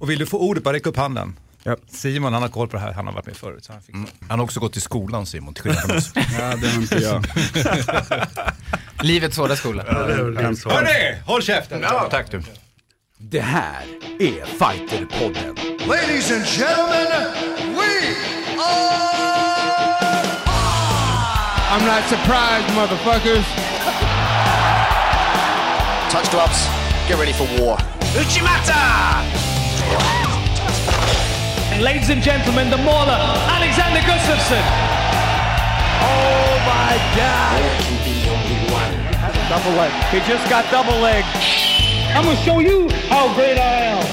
[0.00, 1.36] Och vill du få ordet, bara räck upp handen.
[1.62, 1.76] Ja.
[1.88, 3.64] Simon han har koll på det här, han har varit med förut.
[3.64, 4.00] Så han fixar.
[4.00, 4.26] det.
[4.28, 6.12] Han har också gått i skolan Simon, till skillnad från oss.
[6.14, 7.26] Ja, det har inte jag.
[9.06, 9.82] Livets hårda skola.
[9.82, 11.80] Hörni, håll käften!
[11.82, 12.42] Ja, tack du.
[13.18, 13.82] Det här
[14.18, 15.56] är Fighterpodden.
[15.88, 17.32] Ladies and gentlemen,
[17.74, 18.14] we
[18.62, 19.20] are
[21.72, 23.46] I'm not surprised, motherfuckers.
[26.10, 26.68] Touch gloves.
[27.08, 27.78] Get ready for war.
[31.72, 33.18] And ladies and gentlemen, the mauler,
[33.56, 34.62] Alexander Gustafsson.
[36.02, 37.62] Oh my God!
[39.50, 39.90] Double leg.
[40.12, 41.24] He just got double leg.
[42.14, 44.04] I'm gonna show you how great I am.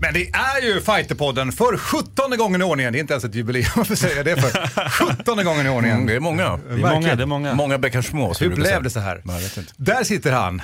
[0.00, 2.92] Men det är ju Fighterpodden för 17 gången i ordningen.
[2.92, 4.68] Det är inte ens ett jubileum för att säga det för
[5.16, 5.96] 17 gången i ordningen.
[5.96, 6.56] Mm, det är många.
[6.68, 7.54] Det är många, det är många.
[7.54, 8.34] Många bäckar små.
[8.40, 8.80] Hur blev säga.
[8.80, 9.20] det så här?
[9.24, 9.72] Nej, jag vet inte.
[9.76, 10.62] Där sitter han.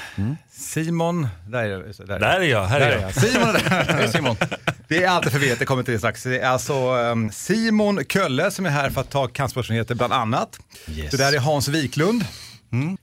[0.59, 3.15] Simon, där är, där Där är jag, här är jag.
[3.15, 3.85] Simon är där.
[3.95, 4.37] Hej Simon.
[4.89, 6.23] Det är alltid förvirrat, det kommer till det strax.
[6.23, 10.59] Det är alltså um, Simon Kölle som är här för att ta kampsportsnyheter bland annat.
[10.89, 11.11] Yes.
[11.11, 12.25] Det där är Hans Wiklund.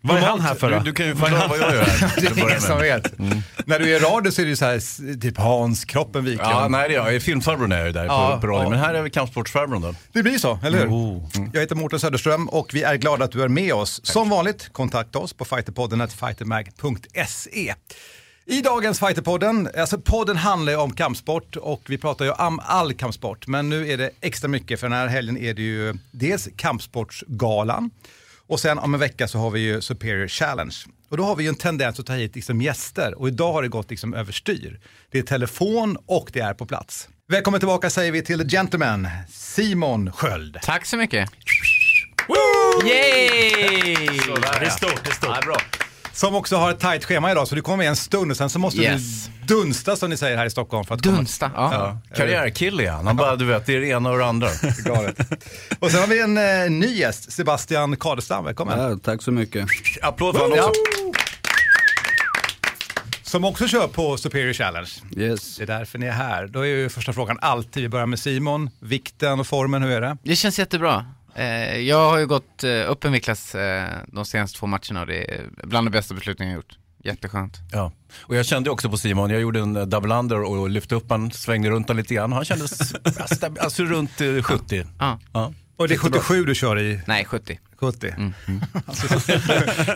[0.02, 0.81] Vad är han här för Du, då?
[0.83, 2.13] du kan ju förklara vad jag gör här.
[2.21, 3.19] Det är ingen som vet.
[3.66, 6.52] När du är i radio så är det så här, typ Hans, kroppen Wiklund.
[6.52, 7.22] Ja, nej det är jag.
[7.22, 8.63] Filmfarbrorn är jag där Ja, på, på radio.
[8.63, 8.69] ja.
[8.69, 9.95] Men här är vi kampsportsfarbrorn då.
[10.11, 10.88] Det blir så, eller hur?
[10.88, 11.30] Oh.
[11.53, 14.02] Jag heter Mårten Söderström och vi är glada att du är med oss.
[14.03, 17.73] Som vanligt, kontakta oss på fighterpodden fightermag.se.
[18.47, 22.94] I dagens Fighterpodden, alltså podden handlar ju om kampsport och vi pratar ju om all
[22.94, 23.47] kampsport.
[23.47, 27.89] Men nu är det extra mycket för den här helgen är det ju dels kampsportsgalan
[28.47, 30.75] och sen om en vecka så har vi ju Superior Challenge.
[31.09, 33.61] Och då har vi ju en tendens att ta hit liksom gäster och idag har
[33.61, 34.79] det gått liksom överstyr.
[35.11, 37.09] Det är telefon och det är på plats.
[37.31, 40.57] Välkommen tillbaka säger vi till The Gentleman, Simon Sköld.
[40.61, 41.29] Tack så mycket.
[42.85, 43.49] Yay!
[44.59, 45.29] Det är stort, det är stort.
[45.29, 45.57] Ja, bra.
[46.16, 48.49] Som också har ett tajt schema idag så du kommer med en stund och sen
[48.49, 49.30] så måste Yes.
[49.47, 51.52] du dunsta som ni säger här i Stockholm för att Dunsta.
[51.55, 51.69] Ja.
[51.72, 51.97] komma.
[52.16, 53.16] Karriärkille är han.
[53.16, 54.47] Bara, du vet, det är det ena och det andra.
[54.85, 55.17] Galet.
[55.80, 58.79] Och sen har vi en eh, ny gäst, Sebastian Kadestam, välkommen.
[58.79, 59.66] Ja, tack så mycket.
[60.01, 60.66] Applåd för honom Ja.
[60.67, 60.81] också.
[63.23, 64.90] Som också kör på Superior Challenge.
[65.17, 65.57] Yes.
[65.57, 66.47] Det är därför ni är här.
[66.47, 70.01] Då är ju första frågan alltid, vi börjar med Simon, vikten och formen, hur är
[70.01, 70.17] det?
[70.23, 71.06] Det känns jättebra.
[71.35, 75.07] Eh, jag har ju gått eh, upp en viktklass eh, de senaste två matcherna och
[75.07, 76.78] det är bland de bästa besluten jag gjort.
[77.03, 77.57] Jätteskönt.
[77.72, 77.91] Ja.
[78.22, 81.31] Och jag kände också på Simon, jag gjorde en double under och lyfte upp han,
[81.31, 82.31] svängde runt han lite grann.
[82.31, 84.85] Han kändes alltså, alltså runt eh, 70.
[85.00, 85.19] Ja.
[85.34, 85.53] Ja.
[85.78, 87.01] Och det är 77 du kör i?
[87.07, 87.59] Nej, 70.
[87.78, 88.13] 70?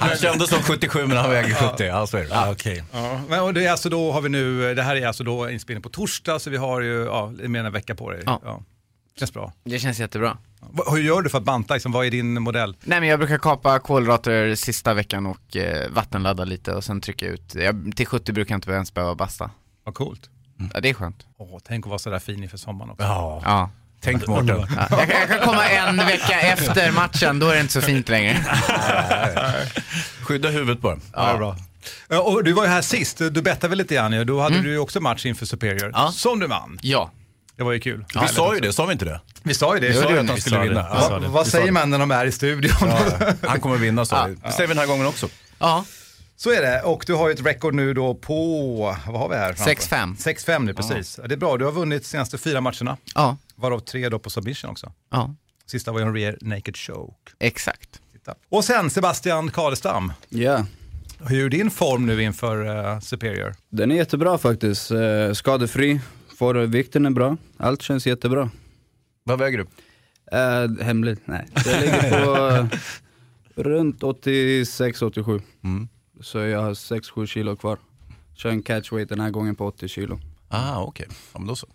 [0.01, 1.83] Han kändes som 77 men han väger 70.
[1.83, 2.37] Ja, så är det.
[2.39, 2.83] Ah, Okej.
[2.91, 5.49] Ja, men och det är alltså då har vi nu, det här är alltså då
[5.49, 8.23] inspelning på torsdag så vi har ju ja, mer än en vecka på dig.
[8.25, 8.63] Ja.
[9.19, 9.53] Känns bra.
[9.63, 10.37] Det känns jättebra.
[10.91, 11.73] Hur gör du för att banta?
[11.73, 12.75] Liksom, vad är din modell?
[12.83, 17.25] Nej men jag brukar kapa kolhydrater sista veckan och eh, vattenladda lite och sen trycka
[17.27, 17.55] ut.
[17.55, 19.51] Jag, till 70 brukar jag inte ens behöva basta.
[19.83, 20.29] Vad coolt.
[20.73, 21.25] Ja, det är skönt.
[21.37, 23.03] Åh, tänk att vara sådär fin inför sommaren också.
[23.03, 23.41] Ja.
[23.45, 23.69] Ja.
[24.01, 24.47] Tänk Mårten.
[24.47, 27.81] Ja, jag, kan- jag kan komma en vecka efter matchen, då är det inte så
[27.81, 28.37] fint längre.
[30.23, 30.97] Skydda huvudet bara.
[31.13, 31.55] Ja, bra.
[32.09, 34.25] Ja, Och du var ju här sist, du bettade väl lite grann.
[34.27, 36.11] Då hade du ju också match inför Superior, Ja.
[36.11, 36.79] som du vann.
[36.81, 37.11] Ja.
[37.59, 38.05] Det var ju kul.
[38.21, 39.21] Vi sa ju det, sa vi inte det?
[39.43, 39.87] Vi sa ju det.
[39.87, 40.81] Vi sa ju att han skulle vinna.
[40.81, 41.07] Vi Ja.
[41.11, 42.71] vad vad säger man när de är i studion?
[43.47, 44.35] Han kommer vinna sa vi.
[44.35, 45.27] Det säger vi den här gången också.
[45.59, 45.85] Ja.
[46.37, 46.81] Så är det.
[46.81, 49.53] Och du har ju ett rekord nu då på, vad har vi här?
[49.53, 49.73] framför?
[49.73, 50.15] 6-5.
[50.17, 51.19] 6-5 nu, precis.
[51.21, 51.27] Ja.
[51.27, 52.97] Det är bra, du har vunnit de senaste fyra matcherna.
[53.15, 53.37] Ja.
[53.55, 54.91] Varav tre då på submission också.
[55.11, 55.35] Ja.
[55.65, 57.31] Sista var ju en rear naked choke.
[57.39, 57.99] Exakt.
[58.13, 58.35] Titta.
[58.49, 60.13] Och sen Sebastian Kadestam.
[60.29, 60.65] Ja,
[61.27, 63.55] Hur är din form nu inför eh, Superior?
[63.71, 64.91] den är jättebra faktiskt.
[64.91, 65.99] Eh, skadefri,
[66.39, 67.37] får vikten är bra.
[67.57, 68.49] Allt känns jättebra.
[69.23, 69.65] Vad väger du?
[70.37, 71.19] Eh, hemligt?
[71.25, 71.47] Nej.
[71.65, 72.67] Det ligger på eh,
[73.63, 75.41] runt 86-87.
[76.21, 77.77] Så jag har 6-7 kilo kvar.
[78.35, 80.19] Kör en catchweight den här gången på 80 kilo.
[80.47, 81.07] Ah, okej.
[81.33, 81.67] Ja, men då så.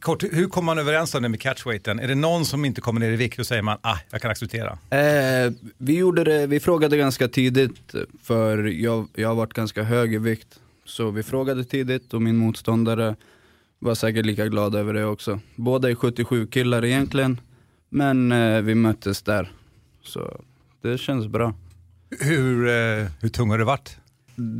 [0.00, 2.00] Kort, hur kommer man överens om det med catchweighten?
[2.00, 4.30] Är det någon som inte kommer ner i vikt och säger man, ah, jag kan
[4.30, 4.78] acceptera?
[4.90, 10.14] Eh, vi, gjorde det, vi frågade ganska tidigt, för jag, jag har varit ganska hög
[10.14, 10.60] i vikt.
[10.90, 13.16] Så vi frågade tidigt och min motståndare
[13.78, 15.40] var säkert lika glad över det också.
[15.56, 17.40] Båda är 77 killar egentligen,
[17.88, 19.52] men eh, vi möttes där.
[20.04, 20.40] Så
[20.82, 21.54] det känns bra.
[22.20, 23.96] Hur, eh, hur tung har det varit?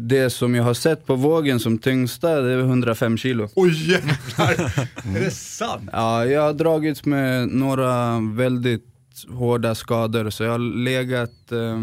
[0.09, 3.49] Det som jag har sett på vågen som tyngsta, det är 105 kilo.
[3.55, 4.53] Oj jävlar!
[5.17, 5.91] är det sant?
[5.93, 8.87] Ja, jag har dragits med några väldigt
[9.29, 11.81] hårda skador, så jag har legat eh,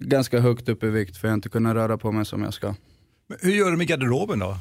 [0.00, 2.54] ganska högt upp i vikt för jag har inte kunnat röra på mig som jag
[2.54, 2.74] ska.
[3.28, 4.56] Men Hur gör du med garderoben då?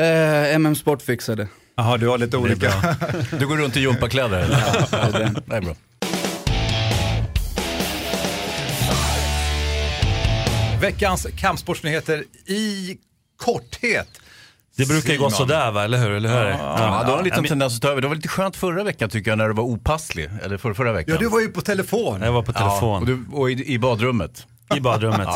[0.00, 1.48] Eh, MM Sport fixade.
[1.76, 2.72] Jaha, du har lite olika.
[3.38, 4.56] Du går runt i gympakläder eller?
[4.90, 5.42] det är det.
[5.46, 5.74] Det är bra.
[10.80, 12.96] Veckans kampsportsnyheter i
[13.36, 14.08] korthet.
[14.76, 15.48] Det brukar ju gå Simon.
[15.48, 16.10] sådär va, eller hur?
[16.10, 16.50] Eller hur?
[16.50, 18.00] Ja, du har en liten tendens att ta över.
[18.02, 20.30] Det var lite skönt förra veckan tycker jag när du var opasslig.
[20.42, 21.14] Eller för, förra veckan.
[21.14, 22.20] Ja, du var ju på telefon.
[22.22, 23.02] Jag var på Ja, telefon.
[23.02, 24.46] och, du, och i, i badrummet.
[24.76, 25.28] I badrummet.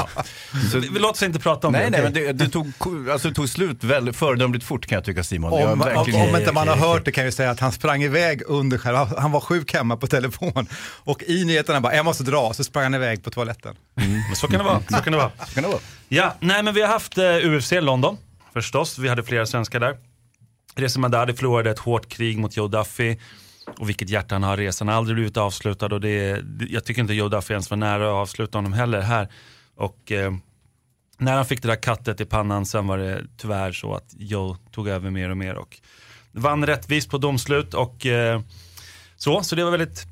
[0.72, 1.90] Så, vi låt oss inte prata om Nej, det.
[1.90, 2.24] nej, okej?
[2.26, 5.52] men det, det, tog, alltså, det tog slut väldigt föredömligt fort kan jag tycka Simon.
[5.52, 6.28] Om, jag om, verkligen...
[6.28, 8.78] om inte man har hört det kan jag ju säga att han sprang iväg under
[8.78, 10.68] själva, han var sjuk hemma på telefon
[11.04, 13.76] och i nyheterna bara, jag måste dra, så sprang han iväg på toaletten.
[13.94, 14.80] Men Så kan det vara.
[14.80, 15.30] Så kan det vara.
[15.54, 15.80] Kan det vara?
[16.08, 18.16] Ja, nej men vi har haft eh, UFC London,
[18.52, 18.98] förstås.
[18.98, 19.96] Vi hade flera svenskar där.
[20.76, 23.16] Reza Madadi förlorade ett hårt krig mot Joe Duffy.
[23.78, 27.14] Och vilket hjärta han har, resan har aldrig blivit avslutad och det, jag tycker inte
[27.14, 29.28] Joe Duffy ens var nära att avsluta honom heller här.
[29.76, 30.32] Och eh,
[31.18, 34.56] när han fick det där kattet i pannan sen var det tyvärr så att Joe
[34.72, 35.76] tog över mer och mer och
[36.32, 38.40] vann rättvist på domslut och eh,
[39.16, 40.06] så, så det var väldigt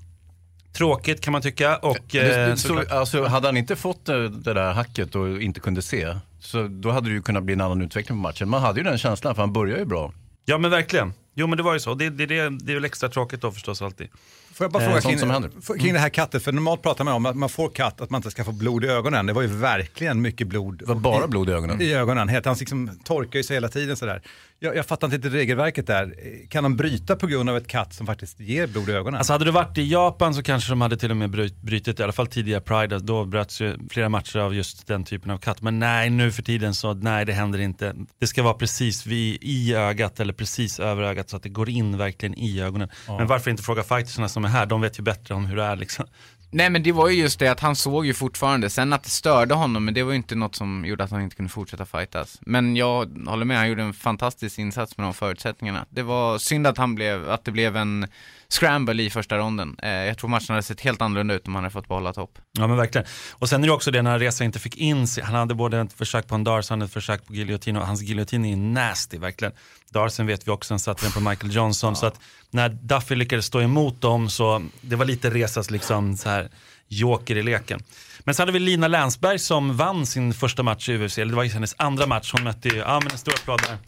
[0.72, 1.76] tråkigt kan man tycka.
[1.76, 5.42] Och, Det- eh, det- så, såklart- alltså, hade han inte fått det, där hacket och
[5.42, 8.48] inte kunde se, så då hade det ju kunnat bli en annan utveckling på matchen.
[8.48, 10.12] Man hade ju den känslan, för han börjar ju bra.
[10.44, 11.12] Ja men verkligen.
[11.34, 11.94] Jo men det var ju så.
[11.94, 14.08] Det, det, det, det är väl extra tråkigt då förstås alltid.
[14.52, 17.14] Får jag bara Eh, fråga sånt kring, kring det här kattet, för normalt pratar man
[17.14, 19.26] om att man får katt, att man inte ska få blod i ögonen.
[19.26, 20.78] Det var ju verkligen mycket blod.
[20.78, 21.82] Det var bara blod i ögonen.
[21.82, 24.22] I ögonen, helt, han liksom torkar ju sig hela tiden sådär.
[24.58, 26.14] Jag, jag fattar inte regelverket där.
[26.48, 29.18] Kan de bryta på grund av ett katt som faktiskt ger blod i ögonen?
[29.18, 32.00] Alltså hade du varit i Japan så kanske de hade till och med bryt, brytit,
[32.00, 35.38] i alla fall tidigare Pride, då bröts ju flera matcher av just den typen av
[35.38, 35.62] katt.
[35.62, 37.94] Men nej, nu för tiden så nej det händer inte.
[38.20, 41.68] Det ska vara precis vid, i ögat eller precis över ögat så att det går
[41.68, 42.88] in verkligen i ögonen.
[43.06, 45.64] Men varför inte fråga fightersna som är här, de vet ju bättre om hur det
[45.64, 46.06] är liksom.
[46.54, 49.10] Nej men det var ju just det att han såg ju fortfarande, sen att det
[49.10, 51.86] störde honom, men det var ju inte något som gjorde att han inte kunde fortsätta
[51.86, 52.38] fightas.
[52.40, 55.86] Men jag håller med, han gjorde en fantastisk insats med de förutsättningarna.
[55.90, 58.06] Det var synd att han blev, att det blev en
[58.52, 59.76] scramble i första ronden.
[59.82, 62.38] Eh, jag tror matchen hade sett helt annorlunda ut om han hade fått behålla topp.
[62.52, 63.06] Ja men verkligen.
[63.32, 65.80] Och sen är det också det när Reza inte fick in sig, han hade både
[65.80, 69.18] ett försök på en Darsen och ett försök på giljotin och hans giljotin är nasty
[69.18, 69.52] verkligen.
[69.90, 72.20] Darsen vet vi också, han satte den på Michael Johnson så att
[72.50, 76.50] när Duffy lyckades stå emot dem så det var lite Rezas liksom så här
[76.88, 77.80] joker i leken.
[78.24, 81.36] Men så hade vi Lina Länsberg som vann sin första match i UFC, eller det
[81.36, 83.78] var hennes andra match, hon mötte ju, ja men en stor applåd där.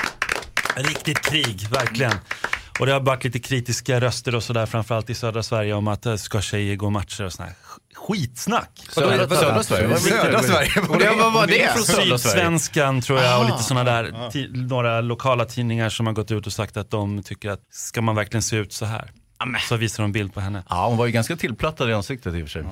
[0.82, 2.12] Riktigt krig, verkligen.
[2.81, 6.06] Och det har varit lite kritiska röster och sådär, framförallt i södra Sverige, om att
[6.06, 7.53] eh, ska tjejer gå matcher och sådär.
[7.94, 8.87] Skitsnack.
[8.91, 9.97] Södra, södra Sverige?
[9.97, 10.71] Södra Sverige.
[10.99, 11.85] Det, vad var det?
[11.85, 16.53] Sydsvenskan tror jag och lite sådana där, några lokala tidningar som har gått ut och
[16.53, 19.11] sagt att de tycker att ska man verkligen se ut så här?
[19.69, 20.63] Så visar de bild på henne.
[20.69, 22.63] Ja, hon var ju ganska tillplattad i ansiktet i och för sig.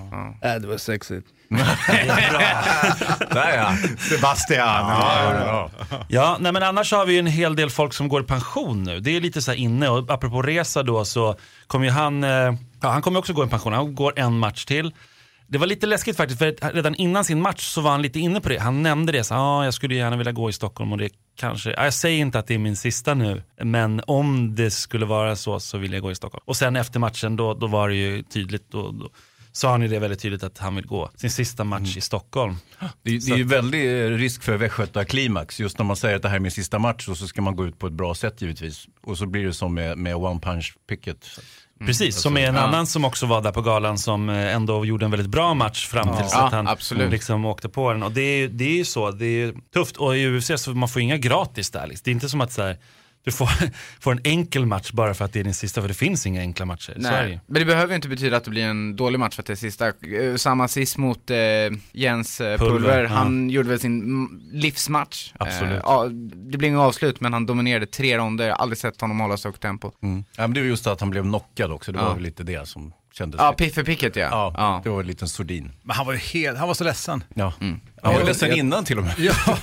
[0.42, 1.26] Äh, det var sexigt.
[3.30, 3.76] Där ja.
[3.98, 4.88] Sebastian.
[4.88, 5.70] Ja, ja.
[6.08, 8.82] Ja, nej men annars har vi ju en hel del folk som går i pension
[8.82, 9.00] nu.
[9.00, 11.36] Det är lite så här inne och apropå resa då så
[11.66, 14.64] kommer ju han, eh, ja han kommer också gå i pension, han går en match
[14.64, 14.92] till.
[15.46, 18.40] Det var lite läskigt faktiskt för redan innan sin match så var han lite inne
[18.40, 18.58] på det.
[18.58, 21.10] Han nämnde det, så, ah, jag skulle gärna vilja gå i Stockholm och det
[21.42, 25.06] kanske, ja, jag säger inte att det är min sista nu, men om det skulle
[25.06, 26.42] vara så så vill jag gå i Stockholm.
[26.46, 29.10] Och sen efter matchen då, då var det ju tydligt, då, då
[29.52, 32.56] sa han ju det väldigt tydligt att han vill gå sin sista match i Stockholm.
[33.02, 35.60] Det, det är ju väldigt eh, risk för västgötaklimax.
[35.60, 37.56] Just när man säger att det här är min sista match och så ska man
[37.56, 38.86] gå ut på ett bra sätt givetvis.
[39.00, 41.40] Och så blir det som med, med One Punch Picket.
[41.86, 45.04] Precis, som är en annan som också var där på galan som eh, ändå gjorde
[45.04, 47.10] en väldigt bra match fram tills Ja, att han absolut.
[47.10, 48.02] liksom åkte på den.
[48.02, 49.96] Och det är, det är ju så, det är tufft.
[49.96, 51.86] Och i UFC så man får inga gratis där.
[51.86, 52.02] Liksom.
[52.04, 52.76] Det är inte som att så här,
[53.24, 53.48] du får,
[54.00, 56.40] får en enkel match bara för att det är din sista, för det finns inga
[56.40, 56.94] enkla matcher.
[56.96, 59.46] Nej, men det behöver ju inte betyda att det blir en dålig match för att
[59.46, 59.86] det är sista.
[59.88, 61.36] Eh, Samma sist mot eh,
[61.92, 63.08] Jens eh, Pulver, Pulver, ja.
[63.08, 65.32] han gjorde väl sin mm, livsmatch.
[65.38, 65.72] Absolut.
[65.72, 66.08] Eh, ja,
[66.50, 69.36] det blev inget avslut, men han dominerade tre ronder, Jag har aldrig sett honom hålla
[69.36, 69.92] så högt tempo.
[70.00, 71.92] Ja, men det var just att han blev knockad också.
[71.92, 72.14] Det var Ja.
[72.14, 73.40] väl lite det som kändes.
[73.40, 74.28] Ja, lite- Piffe Pickett ja.
[74.30, 74.80] ja, ja.
[74.84, 75.72] det var en liten sordin.
[75.82, 77.24] Men han var ju helt, han var så ledsen.
[77.34, 77.52] Ja.
[78.02, 79.14] Han var ledsen innan till och med.
[79.18, 79.34] Ja,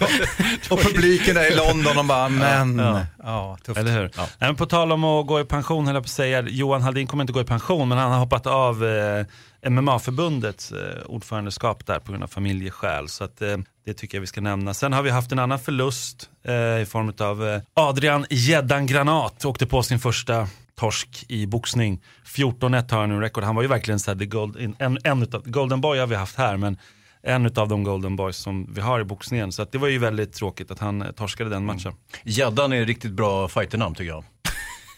[0.70, 2.82] och publiken där i London, de bara, men,
[3.24, 3.79] ja, tufft.
[3.79, 4.12] Eller hur?
[4.18, 6.82] Nej, men på tal om att gå i pension, höll jag på att säga, Johan
[6.82, 9.25] Haldin kommer inte gå i pension, men han har hoppat av eh,
[9.70, 13.08] MMA-förbundets eh, ordförandeskap där på grund av familjeskäl.
[13.10, 14.74] Så att, eh, det tycker jag vi ska nämna.
[14.74, 19.46] Sen har vi haft en annan förlust eh, i form av eh, Adrian Gäddan Granat
[19.46, 20.48] åkte på sin första
[20.79, 22.01] torsk i boxning.
[22.25, 23.43] 14-1 har han nu rekord.
[23.43, 26.15] Han var ju verkligen så här, the gold, en, en utav, Golden Boy har vi
[26.15, 26.77] haft här, men
[27.24, 29.51] en av de Golden Boys som vi har i boxningen.
[29.51, 31.93] Så att det var ju väldigt tråkigt att han eh, torskade den matchen.
[32.24, 34.24] Gäddan är ett riktigt bra fighternamn tycker jag.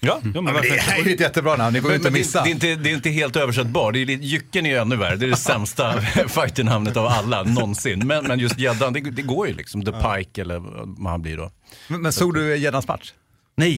[0.03, 2.13] Ja, men Ja, men det är ju ett jättebra namn, det går ju inte att
[2.13, 2.43] Men missa.
[2.43, 3.93] Det, det, är inte, det är inte helt översättbart.
[3.93, 5.15] Det är lite, Jycken är ju ännu värre.
[5.15, 8.07] Det är det sämsta fighternamnet av alla någonsin.
[8.07, 9.85] Men, men just gäddan, det, det går ju liksom.
[9.85, 10.59] The Pike eller
[11.01, 11.51] vad han blir då.
[11.87, 13.13] Men, men såg du gäddans match?
[13.55, 13.77] Nej.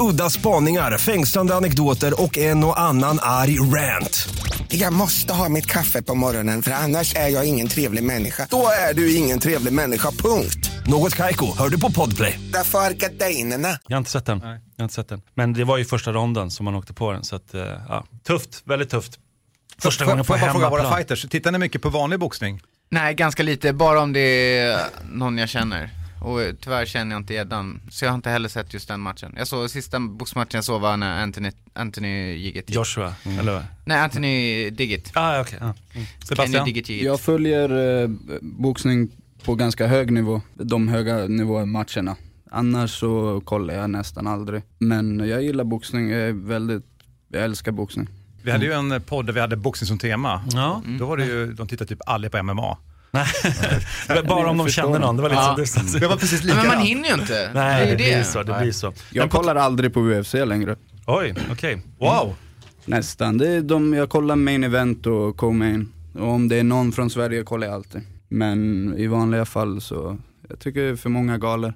[0.00, 4.28] Udda spaningar, fängslande anekdoter och en och annan arg rant.
[4.68, 8.46] Jag måste ha mitt kaffe på morgonen för annars är jag ingen trevlig människa.
[8.50, 10.70] Då är du ingen trevlig människa, punkt.
[10.86, 12.40] Något Kaiko, hör du på Podplay.
[12.52, 13.78] Därför är gardinerna.
[13.88, 14.40] Jag har inte sett den.
[14.40, 14.48] Jag
[14.78, 15.22] har inte sett den.
[15.34, 17.24] Men det var ju första ronden som man åkte på den.
[17.24, 19.18] Så att, eh, ja, tufft, väldigt tufft.
[19.78, 20.98] Första gången på får jag bara fråga våra hemmaplan.
[21.06, 22.60] fighters, tittar ni mycket på vanlig boxning?
[22.90, 23.72] Nej, ganska lite.
[23.72, 24.78] Bara om det är
[25.12, 25.90] någon jag känner.
[26.26, 27.80] Och eh, tyvärr känner jag inte gäddan.
[27.90, 29.34] Så jag har inte heller sett just den matchen.
[29.38, 33.64] Jag såg sista boxmatchen jag såg var när Anthony, Anthony gick ett Joshua, eller vad?
[33.84, 35.10] Nej, Anthony Diggit.
[35.14, 35.58] Ah, okay.
[35.60, 35.64] ah.
[35.64, 35.74] mm.
[35.92, 36.64] Kenny Sebastian?
[36.64, 37.02] Diggit gick.
[37.02, 38.08] Jag följer eh,
[38.42, 39.10] boxning
[39.44, 42.16] på ganska hög nivå, de höga nivåmatcherna.
[42.50, 44.62] Annars så kollar jag nästan aldrig.
[44.78, 46.84] Men jag gillar boxning, jag är väldigt,
[47.28, 48.08] jag älskar boxning.
[48.42, 50.44] Vi hade ju en podd där vi hade boxning som tema.
[50.52, 50.82] Ja.
[50.98, 52.76] Då var det ju, de tittade typ aldrig på MMA.
[54.28, 55.54] Bara om de kände någon, det var lite Ja.
[55.54, 56.00] så dystert.
[56.00, 56.88] Det var precis Nej, men man likadant.
[56.88, 57.50] hinner ju inte.
[57.54, 58.42] Nej, det är det, blir så.
[58.42, 58.92] Det blir så.
[59.10, 60.76] Jag kollar aldrig på UFC längre.
[61.06, 61.82] Oj, okej.
[61.98, 62.34] Wow.
[62.84, 63.38] Nästan.
[63.38, 65.92] Det är de, jag kollar main event och co-main.
[66.14, 68.02] Och om det är någon från Sverige kollar jag alltid.
[68.28, 70.18] Men i vanliga fall så,
[70.48, 71.74] jag tycker det är för många galor.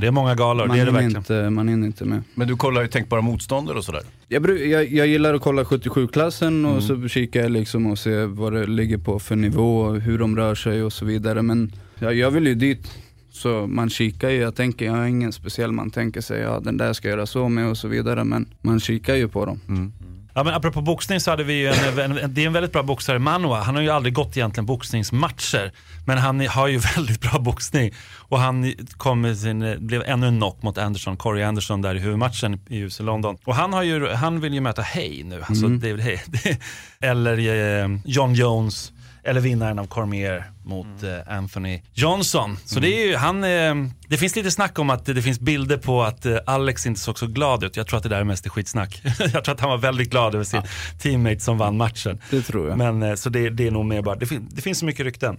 [0.00, 1.16] Det är många galor, Man det är det verkligen.
[1.16, 2.22] inte, man hinner inte med.
[2.34, 4.02] Men du kollar ju tänkbara motståndare och sådär.
[4.28, 6.82] Jag, jag, jag gillar att kolla 77-klassen och Mm.
[7.02, 10.36] så kikar jag liksom och ser vad det ligger på för nivå, och hur de
[10.36, 11.42] rör sig och så vidare.
[11.42, 12.90] Men jag, jag vill ju dit.
[13.30, 16.76] Så man kikar ju, jag tänker, jag har ingen speciell, man tänker sig, ja den
[16.76, 18.24] där ska jag göra så med och så vidare.
[18.24, 19.60] Men man kikar ju på dem.
[19.68, 19.92] Mm.
[20.36, 22.72] Ja, men apropå boxning så hade vi ju en, en, en, det är en väldigt
[22.72, 23.62] bra boxare, Manua.
[23.62, 25.72] Han har ju aldrig gått egentligen boxningsmatcher.
[26.06, 27.94] Men han har ju väldigt bra boxning.
[28.16, 31.98] Och han kom med sin, blev ännu en knock mot Anderson, Corey Anderson där i
[31.98, 33.36] huvudmatchen i US London.
[33.44, 35.80] Och han, har ju, han vill ju möta Hay nu, alltså Mm.
[35.80, 36.18] David Hay.
[37.00, 37.38] Eller
[37.82, 38.92] eh, John Jones.
[39.26, 42.58] Eller vinnaren av Cormier mot eh, Anthony Johnson.
[42.64, 43.74] Så det, är ju, han, eh,
[44.08, 47.18] det finns lite snack om att det finns bilder på att eh, Alex inte såg
[47.18, 47.76] så glad ut.
[47.76, 49.02] Jag tror att det där är mest skitsnack.
[49.18, 50.62] jag tror att han var väldigt glad över sin
[50.98, 52.18] teammate som vann matchen.
[52.30, 52.78] Det tror jag.
[52.78, 55.38] Men, så det, det är nog mer bara, det, fin, det finns så mycket rykten.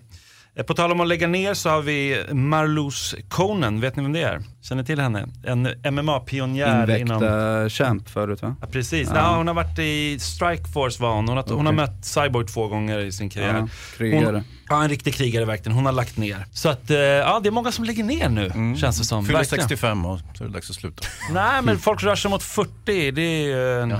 [0.57, 4.13] Eh, På tal om att lägga ner så har vi Marloes Conan, vet ni vem
[4.13, 4.41] det är?
[4.61, 5.27] Känner ni till henne?
[5.43, 7.23] En MMA-pionjär inom...
[7.23, 8.55] Invecta champ förut va?
[8.61, 9.09] Ja, precis.
[9.09, 9.15] Ja.
[9.15, 9.37] Ja.
[9.37, 11.27] hon har varit i Strikeforce var hon.
[11.27, 13.53] Hon har, hon har mött Cyborg två gånger i sin karriär.
[13.57, 14.35] Ja, krigare.
[14.35, 15.75] Hon, ja, en riktig krigare verkligen.
[15.75, 16.45] Hon har lagt ner.
[16.53, 19.25] Så att, eh, ja det är många som lägger ner nu, känns det som.
[19.25, 19.61] Fyller Verkligen.
[19.63, 21.03] 65 och så är det dags att sluta.
[21.31, 23.11] Nej, men folk rör sig mot 40.
[23.11, 23.93] Det är ju en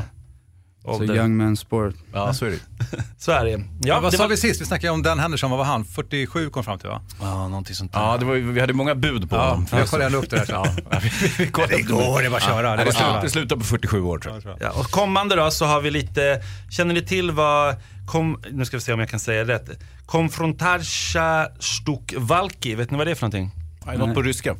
[0.96, 1.16] Så ålder.
[1.16, 1.96] young man sport.
[2.14, 2.60] Ja, så är det.
[3.18, 3.52] Så är det.
[3.52, 4.30] Ja, Ja, vad det sa var...
[4.30, 4.62] vi sist?
[4.62, 5.86] Vi snackade om Dan Henderson, vad var han?
[5.86, 7.02] 47 kom fram till va?
[7.22, 8.00] Ja, någonting sånt där.
[8.00, 9.66] Ja, det var, vi hade många bud på Ja, honom.
[9.72, 10.46] jag kollade ändå upp det där.
[10.50, 11.00] Ja,
[11.38, 12.76] vi, kollade Det går, det är bara att köra.
[12.76, 14.58] Det är Det, bara det slutar på 47 år tror jag.
[14.60, 17.76] Ja, och kommande då så har vi lite, känner ni till vad,
[18.08, 19.70] kom, nu ska vi se om jag kan säga rätt.
[20.06, 23.52] Konfrontarsha Stukvalki, vet ni vad det är för någonting?
[23.86, 24.56] Nej, något på ryska.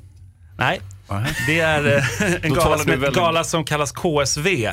[0.58, 0.82] Nej,
[1.48, 4.72] det är eh, en gala som, väldigt- gala som kallas KSV.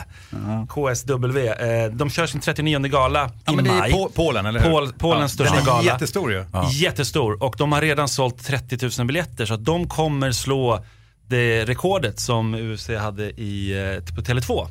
[0.68, 1.48] KSW.
[1.48, 3.92] Eh, De kör sin 39 gala Ja, i men det är maj.
[3.92, 4.70] Po- Polen, eller hur?
[4.70, 5.82] Pol, Polens Ja, största den är gala.
[5.84, 6.44] jättestor ju.
[6.72, 10.84] Jättestor och de har redan sålt 30 000 biljetter så att de kommer slå
[11.28, 14.68] det rekordet som UFC hade i, eh, på Tele2.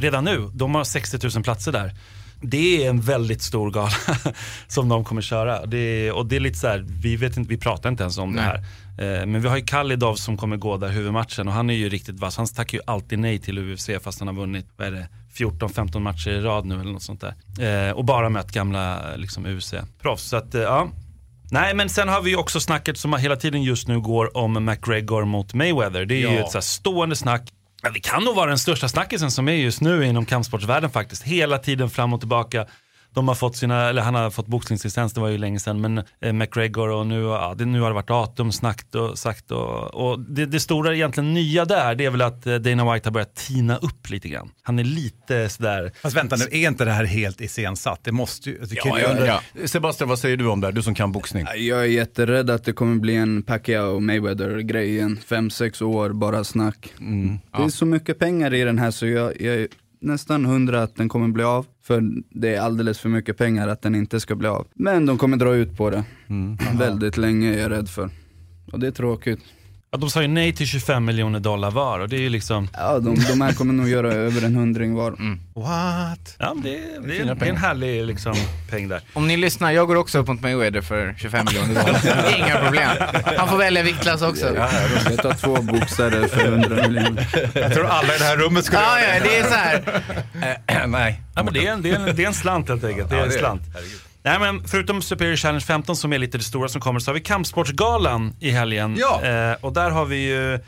[0.00, 0.50] Redan nu.
[0.54, 1.94] De har 60 000 platser där.
[2.42, 3.90] Det är en väldigt stor gala
[4.68, 5.66] som de kommer köra.
[5.66, 8.18] Det är, och det är lite så här, vi, vet inte, vi pratar inte ens
[8.18, 8.64] om det här.
[8.98, 11.88] Eh, Men vi har ju Kalidov som kommer gå där huvudmatchen och han är ju
[11.88, 12.36] riktigt vass.
[12.36, 15.98] Han tackar ju alltid nej till UFC fast han har vunnit, vad är det, 14-15
[16.00, 17.20] matcher i rad nu eller något sånt
[17.58, 17.88] där.
[17.88, 20.28] Eh, och bara mött gamla liksom, UFC-proffs.
[20.28, 20.88] Så att, eh, ja.
[21.52, 24.64] Nej men sen har vi ju också snacket som hela tiden just nu går om
[24.64, 26.04] McGregor mot Mayweather.
[26.04, 26.44] Det är ju Ja.
[26.44, 27.42] ett så stående snack.
[27.82, 31.22] Ja, det kan nog vara den största snackisen som är just nu inom kampsportsvärlden faktiskt.
[31.22, 32.66] Hela tiden fram och tillbaka.
[33.14, 36.02] De har fått sina, eller han har fått boxningslicens, det var ju länge sedan, men
[36.20, 39.94] eh, McGregor och nu, ja, det, nu har det varit datum snackt och sagt och,
[39.94, 43.12] och det, det stora egentligen nya där, det är väl att eh, Dana White har
[43.12, 44.50] börjat tina upp lite grann.
[44.62, 48.00] Han är lite sådär, Fast vänta nu, är inte det här helt iscensatt?
[48.04, 48.58] Det måste ju...
[48.58, 49.40] Det Ja, ju- ja.
[49.66, 50.72] Sebastian, vad säger du om det här?
[50.72, 51.46] Du som kan boxning.
[51.56, 55.18] Jag är jätterädd att det kommer bli en Pacquiao och Mayweather-grej igen.
[55.26, 56.92] Fem, sex år, bara snack.
[57.56, 59.68] Det är så mycket pengar i den här så jag, jag är
[60.00, 61.66] nästan hundra att den kommer bli av.
[61.82, 64.66] För det är alldeles för mycket pengar att den inte ska bli av.
[64.74, 66.04] Men de kommer dra ut på det.
[66.78, 68.10] Väldigt länge är jag rädd för.
[68.72, 69.40] Och det är tråkigt.
[69.92, 72.68] Ja, de sa ju nej till 25 miljoner dollar var och det är ju liksom,
[72.76, 75.10] Ja, de, de här kommer nog göra över en hundring var.
[75.54, 76.36] What?
[76.38, 76.70] ja det,
[77.06, 78.34] det, är, det är en härlig liksom,
[78.70, 79.00] peng där.
[79.12, 82.36] Om ni lyssnar, jag går också upp mot Mayweather för 25 miljoner dollar.
[82.38, 82.90] Inga problem.
[83.36, 84.54] Han får välja viktklass också.
[84.56, 84.68] Ja,
[85.10, 87.28] Jag tar två boxare för 100 miljoner.
[87.54, 90.02] Jag tror alla i det här rummet skulle ja, det är så här.
[90.86, 91.20] Nej.
[91.34, 93.10] Ja, men det, är en, det, är en, det är en slant helt enkelt.
[93.10, 93.62] Det är en slant.
[94.22, 97.14] Nej men förutom Superior Challenge 15 som är lite det stora som kommer så har
[97.14, 98.96] vi Kampsportsgalan i helgen.
[98.98, 99.22] Ja.
[99.24, 100.58] Eh, och där har vi ju,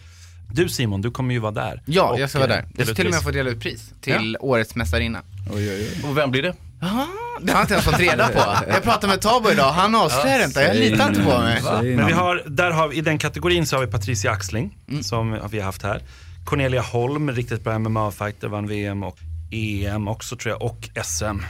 [0.53, 1.83] du Simon, du kommer ju vara där.
[1.87, 2.63] Ja, Och, jag ska vara eh, där.
[2.63, 5.23] dela Jag ska till och med få dela ut pris till årets mästarinna.
[5.53, 6.11] Oj, oj, oj.
[6.11, 6.55] Och vem blir det?
[6.81, 7.07] Jaha,
[7.41, 8.39] det har jag inte ens fått reda på.
[8.69, 10.61] Jag pratade med Tabo idag, han avslöjar inte.
[10.61, 11.63] Jag litar inte på mig.
[11.97, 15.39] Men vi har, där har vi, i den kategorin så har vi Patricia Axling, som
[15.51, 16.03] vi har haft här.
[16.45, 19.19] Cornelia Holm, riktigt bra MMA-fighter, vann VM och
[19.51, 21.41] EM också tror jag, och SM.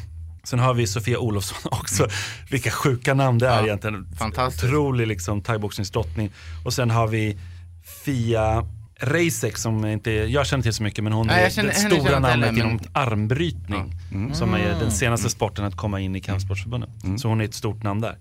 [0.44, 2.06] Sen har vi Sofia Olofsson också.
[2.50, 4.06] Vilka sjuka namn det är Ja, egentligen.
[4.18, 4.64] fantastiskt.
[4.64, 6.30] Otrolig liksom thaiboxningsdrottning.
[6.64, 7.38] Och sen har vi
[8.04, 8.64] Fia
[9.00, 11.90] Reisek som inte, jag känner till så mycket men hon Nej, är känner- det stora
[12.02, 13.94] känner namnet heller, inom men- armbrytning.
[14.32, 16.90] Som är den senaste sporten att komma in i kampsportsförbundet.
[17.16, 18.16] Så hon är ett stort namn där.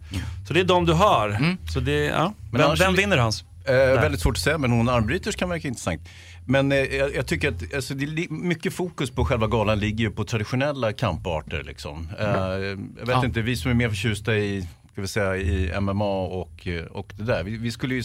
[0.48, 1.56] Så det är de du har.
[1.74, 2.34] Så det, ja.
[2.52, 3.44] Men Vem, vem vinner Hans?
[3.66, 6.02] Eh, väldigt svårt att säga, men hon armbryters kan verka intressant.
[6.46, 10.04] Men eh, jag, jag tycker att alltså, det är mycket fokus på själva galan ligger
[10.06, 11.64] ju på traditionella kamparter.
[11.64, 12.08] Liksom.
[12.20, 13.26] Eh, jag vet Ja.
[13.26, 17.14] inte, vi som är mer förtjusta i, ska vi säga, i MMA och, eh, och
[17.18, 17.44] det där.
[17.44, 18.04] Vi, vi skulle ju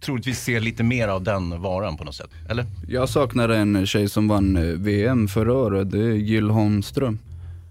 [0.00, 2.30] troligtvis se lite mer av den varan på något sätt.
[2.48, 2.66] Eller?
[2.88, 7.18] Jag saknar en tjej som vann eh, VM förra året, det är Jill Holmström.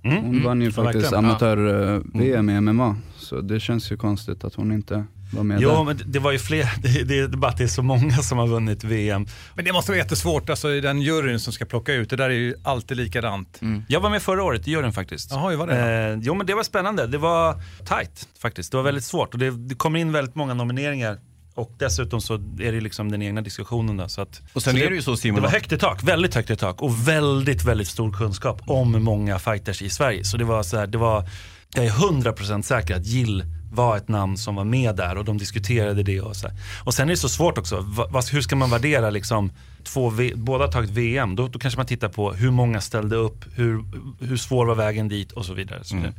[0.03, 1.23] Hon vann ju Ja, faktiskt verkligen.
[1.23, 1.29] Ja.
[1.29, 5.83] amatör-VM i MMA, så det känns ju konstigt att hon inte var med Jo, där.
[5.83, 8.37] men det- det var ju fler, det, det är bara det är så många som
[8.37, 9.25] har vunnit VM.
[9.55, 12.29] Men det måste vara jättesvårt, alltså i den juryn som ska plocka ut, det där
[12.29, 13.59] är ju alltid likadant.
[13.87, 15.31] Jag var med förra året i juryn faktiskt.
[15.31, 15.79] Jaha, hur var det
[16.13, 17.53] Eh, jo men det var spännande, det var
[17.85, 18.71] tight faktiskt.
[18.71, 21.19] Det var väldigt svårt och det, det kommer in väldigt många nomineringar.
[21.55, 24.07] Och dessutom så är det liksom den egna diskussionen då.
[24.09, 26.03] Så att, Och sen så är det ju så, Simon, Det var högt i tak,
[26.03, 26.81] väldigt högt i tak.
[26.81, 30.23] Och väldigt, väldigt stor kunskap om många fighters i Sverige.
[30.23, 31.29] Så det var så här, det var,
[31.75, 35.37] jag är 100% säker att Jill var ett namn som var med där och de
[35.37, 36.57] diskuterade det och så här.
[36.83, 37.79] Och sen är det så svårt också,
[38.11, 39.51] Va, hur ska man värdera liksom,
[39.83, 43.15] två v, båda har tagit VM, då, då kanske man tittar på hur många ställde
[43.15, 43.83] upp, hur,
[44.19, 45.79] hur svår var vägen dit och så vidare.
[45.83, 46.13] Så det-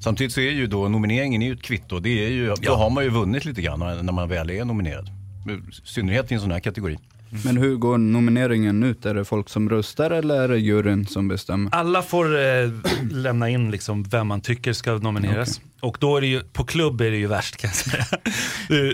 [0.00, 1.98] Samtidigt så är ju då nomineringen är ju ett kvitto.
[2.00, 2.76] Det är ju, Då Ja.
[2.76, 5.08] har man ju vunnit lite grann när man väl är nominerad.
[5.48, 6.98] I synnerhet i en sån här kategori.
[7.44, 9.06] Men hur går nomineringen ut?
[9.06, 11.74] Är det folk som röstar eller är det juryn som bestämmer?
[11.74, 12.70] Alla får eh,
[13.10, 15.60] lämna in liksom vem man tycker ska nomineras.
[15.84, 18.04] Och då är det ju, på klubb är det ju värst kan jag säga.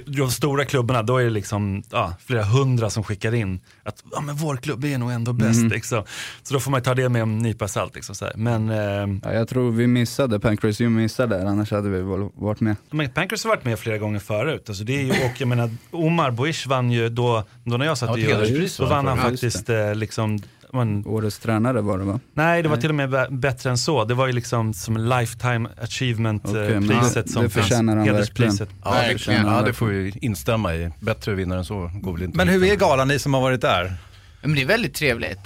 [0.06, 4.20] De stora klubbarna, då är det liksom ja, flera hundra som skickar in att ja,
[4.20, 5.62] men vår klubb är nog ändå bäst.
[5.62, 6.02] Liksom.
[6.42, 7.94] Så då får man ta det med en nypa salt.
[7.94, 8.34] Liksom, så här.
[8.36, 12.28] Men, eh, Ja, jag tror vi missade, Pancrase You missade där, annars hade vi väl
[12.34, 12.76] varit med.
[12.90, 14.64] men Pancras har varit med flera gånger förut.
[14.68, 17.98] Alltså det är ju, och jag menar, Omar Boish vann ju då, då när jag
[17.98, 20.38] satt Ja, i hederspris då vann han faktiskt eh, liksom,
[20.72, 22.20] man, Årets tränare var det va?
[22.34, 24.04] Nej, det var till och med bä- bättre än så.
[24.04, 26.52] Det var ju liksom som lifetime achievement eh,
[26.88, 28.56] priset det- som det förtjänar han verkligen.
[28.84, 30.90] Ja, känner ja, det får vi instämma i.
[31.00, 33.60] Bättre vinnare än så går väl inte Men hur är galan, ni som har varit
[33.60, 33.94] där?
[34.42, 35.38] Men det är väldigt trevligt.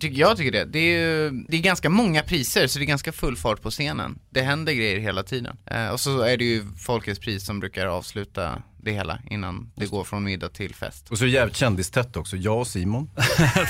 [0.00, 0.64] Tycker, jag tycker det.
[0.64, 3.70] Det är, ju, det är ganska många priser så det är ganska full fart på
[3.70, 4.18] scenen.
[4.30, 5.56] Det händer grejer hela tiden.
[5.66, 9.86] Eh, och så är det ju Folkets pris som brukar avsluta det hela innan det
[9.86, 11.10] går från middag till fest.
[11.10, 12.36] Och så jävligt kändistätt också.
[12.36, 13.10] Jag och Simon.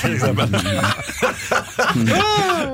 [0.02, 0.56] till exempel.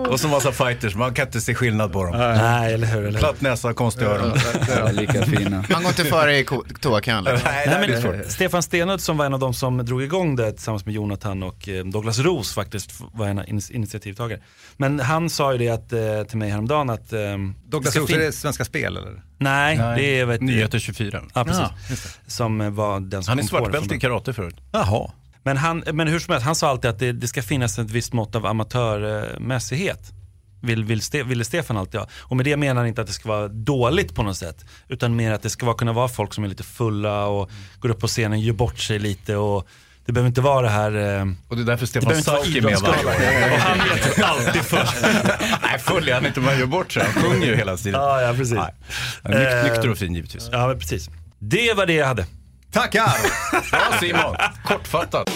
[0.09, 0.95] och så massa fighters.
[0.95, 2.13] Man kan inte se skillnad på dem.
[2.19, 2.99] Nej, eller hur?
[2.99, 3.19] Eller hur?
[3.19, 4.39] Platt näsa, konstiga öron.
[4.77, 5.65] Ja, lika fina.
[5.71, 6.47] Man går inte före i
[6.81, 7.25] toakön.
[7.25, 8.33] Nej, Nej, det är men, svårt.
[8.33, 11.69] Stefan Stenudd som var en av de som drog igång det tillsammans med Jonathan och
[11.69, 14.41] eh, Douglas Roos faktiskt var en in- initiativtagare.
[14.77, 17.13] Men han sa ju det att, eh, till mig häromdagen att...
[17.13, 17.21] Eh,
[17.69, 19.23] Douglas Roos, är det Svenska Spel eller?
[19.39, 20.27] Nej, Nej, det är...
[20.27, 21.23] Vet, Nyheter 24.
[21.35, 21.63] Ja, precis.
[21.89, 21.97] Ja,
[22.27, 24.57] som var den som Han är svartbälte i karate förut.
[24.73, 25.11] Jaha.
[25.43, 27.91] Men, han, men hur som helst, han sa alltid att det, det ska finnas ett
[27.91, 30.13] visst mått av amatörmässighet.
[30.61, 32.09] Vill, vill Ste, ville Stefan alltid ha.
[32.19, 34.65] Och med det menar han inte att det ska vara dåligt på något sätt.
[34.89, 37.89] Utan mer att det ska vara, kunna vara folk som är lite fulla och går
[37.89, 39.37] upp på scenen, gör bort sig lite.
[39.37, 39.69] Och
[40.09, 41.19] det behöver inte vara det här...
[41.21, 43.55] Eh, Och det är därför Stefan Sauk är med varje.
[43.55, 44.95] Och han vet alltid först.
[45.63, 47.03] Nej, full är han inte, man gör bort sig.
[47.13, 48.01] Han sjunger ju hela tiden.
[48.01, 48.59] ja, ja, precis.
[48.59, 50.49] Nyk- Eh, nykter och fin givetvis.
[50.53, 51.11] Ja, men precis.
[51.39, 52.27] Det var det jag hade.
[52.73, 53.13] Tackar!
[53.71, 55.31] Bra Simon, kortfattat.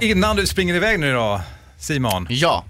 [0.00, 1.40] Innan du springer iväg nu då,
[1.78, 2.26] Simon.
[2.30, 2.64] Ja,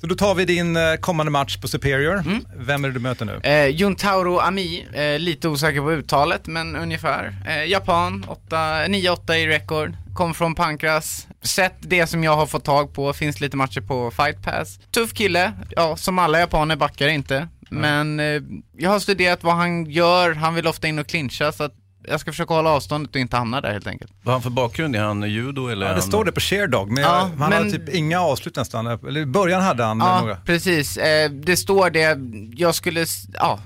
[0.00, 2.22] Så då tar vi din eh, kommande match på Superior.
[2.56, 3.40] Vem är det du möter nu?
[3.42, 7.34] eh, Juntauro Ami, eh, lite osäker på uttalet men ungefär.
[7.48, 8.56] Eh, japan, 8
[8.86, 11.26] 9-8 i rekord, kom från Pankras.
[11.42, 14.78] Sett det som jag har fått tag på, finns lite matcher på Fight Pass.
[14.90, 17.48] Tuff kille, ja som alla japaner backar inte.
[17.70, 18.42] Men eh,
[18.76, 21.72] jag har studerat vad han gör, han vill ofta in och clincha så att
[22.10, 24.12] jag ska försöka hålla avståndet och inte hamna där helt enkelt.
[24.22, 24.96] Vad har han för bakgrund?
[24.96, 25.86] Är han judo eller?
[25.86, 26.08] Ja, det han...
[26.10, 28.86] står det på Sherdog, men, Ja, jag, han men- hade typ inga avslut nästan.
[28.86, 30.36] Eller i början hade han Ja, några.
[30.36, 30.96] precis.
[30.96, 32.18] Eh, det står det,
[32.60, 33.58] jag skulle, ja,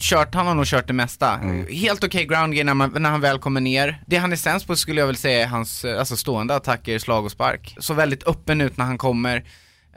[0.00, 1.34] kört, han har nog kört det mesta.
[1.34, 1.66] Mm.
[1.70, 4.02] Helt okej ground game när, man, när han väl kommer ner.
[4.06, 6.98] Det han är sämst på skulle jag väl säga är hans, eh, alltså stående attacker,
[6.98, 7.76] slag och spark.
[7.78, 9.44] Så väldigt öppen ut när han kommer.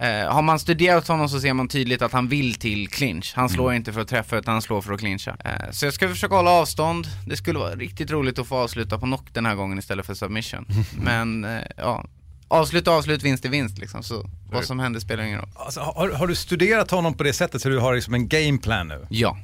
[0.02, 3.34] Eh, har man studerat honom så ser man tydligt att han vill till clinch.
[3.36, 5.38] Han slår inte för att träffa utan han slår för att clincha.
[5.46, 7.08] Eh, så jag ska försöka hålla avstånd.
[7.28, 10.14] Det skulle vara riktigt roligt att få avsluta på knock den här gången istället för
[10.14, 10.66] submission.
[10.98, 12.06] Men eh, ja,
[12.48, 14.04] avslut avslut, vinst är vinst liksom.
[14.04, 15.50] Så vad som händer spelar ingen roll.
[15.56, 18.88] Alltså, har, har du studerat honom på det sättet så du har liksom en gameplan
[18.88, 19.08] nu?
[19.10, 19.38] Ja.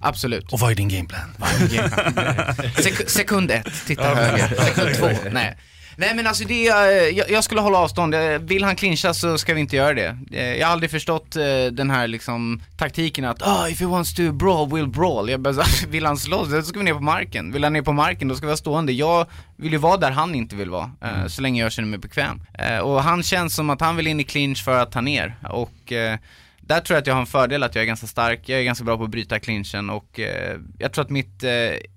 [0.00, 0.52] Absolut.
[0.52, 1.34] Och vad är din gameplan?
[2.82, 4.48] Sek sekund ett, titta höger.
[4.64, 5.56] Sekund två, nej.
[5.96, 8.14] Nej men alltså det, är, jag, jag skulle hålla avstånd.
[8.14, 10.18] Eh, Vill han clincha så ska vi inte göra det.
[10.32, 14.14] Eh, Jag har aldrig förstått eh, den här liksom taktiken att ah if he wants
[14.14, 15.30] to brawl, we'll brawl.
[15.30, 17.52] Jag bara, så, vill han slåss, då ska vi ner på marken.
[17.52, 18.92] Vill han ner på marken, då ska vi vara stående.
[18.92, 19.26] Jag
[19.56, 22.42] vill ju vara där han inte vill vara, eh, så länge jag känner mig bekväm.
[22.58, 25.34] Eh, Och han känns som att han vill in i clinch för att ta ner.
[25.50, 26.18] Och eh,
[26.60, 28.64] där tror jag att jag har en fördel att jag är ganska stark, jag är
[28.64, 31.50] ganska bra på att bryta clinchen och eh, jag tror att mitt, eh,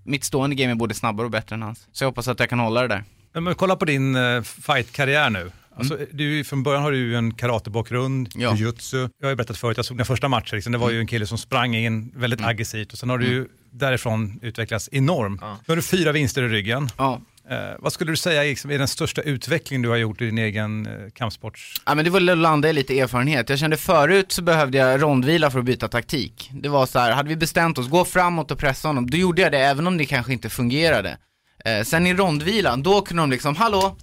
[0.03, 1.87] mitt stående game är både snabbare och bättre än hans.
[1.91, 3.03] Så jag hoppas att jag kan hålla det där.
[3.41, 5.51] Men, kolla på din uh, fight-karriär nu.
[5.75, 8.55] Alltså, du, är ju- från början har du ju en karatebakgrund, Ja.
[8.55, 8.97] jujutsu.
[8.97, 11.07] Jag har ju berättat förut, jag såg den första matchen, liksom, det var ju en
[11.07, 15.41] kille som sprang in väldigt aggressivt och sen har du ju därifrån utvecklats enormt.
[15.41, 16.89] Nu har du fyra vinster i ryggen.
[16.97, 17.21] Ja.
[17.49, 20.37] Eh, vad skulle du säga liksom, är den största utveckling du har gjort i din
[20.37, 21.81] egen eh, kampsports...
[21.85, 23.49] Ja men det var att landa i lite erfarenhet.
[23.49, 26.49] Jag kände förut så behövde jag rondvila för att byta taktik.
[26.53, 29.41] Det var så här, hade vi bestämt oss, gå framåt och pressa honom, då gjorde
[29.41, 31.17] jag det även om det kanske inte fungerade.
[31.67, 33.95] Eh, sen i rondvilan, då kunde de liksom, hallå,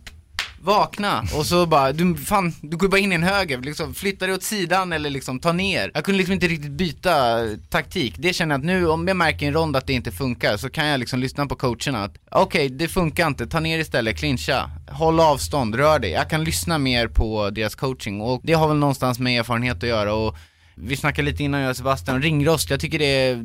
[0.61, 4.27] vakna, och så bara, du, fan, du går bara in i en höger, liksom, flytta
[4.27, 5.91] dig åt sidan eller liksom ta ner.
[5.95, 8.15] Jag kunde liksom inte riktigt byta eh, taktik.
[8.19, 10.57] Det känner jag att nu, om jag märker i en rond att det inte funkar,
[10.57, 14.19] så kan jag liksom lyssna på coacherna att, okej, det funkar inte, ta ner istället,
[14.19, 16.11] clincha, håll avstånd, rör dig.
[16.11, 19.89] Jag kan lyssna mer på deras coaching och det har väl någonstans med erfarenhet att
[19.89, 20.37] göra och
[20.77, 23.45] vi snackade lite innan jag och Sebastian, ringrost, jag tycker det är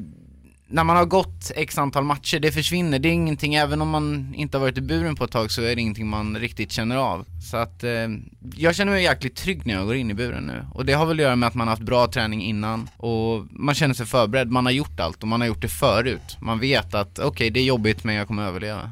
[0.72, 3.00] när man har gått x antal matcher, det försvinner.
[3.00, 5.62] Det är ingenting, även om man inte har varit i buren på ett tag så
[5.62, 7.26] är det ingenting man riktigt känner av.
[7.52, 7.90] Så att eh,
[8.56, 10.66] jag känner mig jäkligt trygg när jag går in i buren nu.
[10.74, 13.46] Och det har väl att göra med att man har haft bra träning innan och
[13.52, 16.38] man känner sig förberedd, man har gjort allt och man har gjort det förut.
[16.42, 18.92] Man vet att okej, det är jobbigt men jag kommer överleva.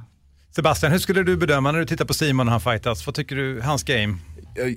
[0.55, 3.05] Sebastian, hur skulle du bedöma när du tittar på Simon när han fightas?
[3.05, 4.17] Vad tycker du, hans game?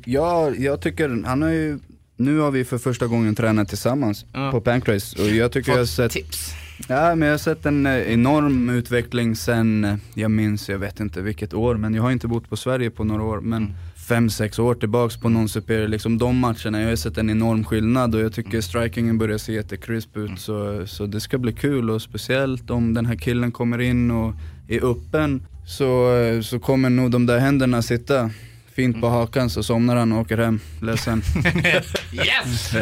[0.05, 1.79] Ja, jag tycker, han har ju,
[2.17, 4.51] nu har vi för första gången tränat tillsammans Ja.
[4.51, 6.55] på Pancrase och jag tycker jag har sett tips.
[6.89, 11.01] Ja men jag har sett en eh, enorm utveckling sen, eh, jag minns, jag vet
[11.01, 13.75] inte vilket år, men jag har inte bott på Sverige på några år, men
[14.09, 17.65] fem, sex år tillbaks på non superior, liksom de matcherna, jag har sett en enorm
[17.65, 21.91] skillnad och jag tycker strikingen börjar se jättekrisp ut så, så det ska bli kul
[21.91, 24.35] och speciellt om den här killen kommer in och
[24.69, 28.31] är öppen så, eh, så kommer nog de där händerna sitta
[28.75, 31.23] fint på hakan så somnar han och åker hem ledsen.
[32.13, 32.73] Yes!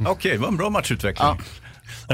[0.06, 1.28] Okej, det var en bra matchutveckling.
[1.28, 1.38] Ja.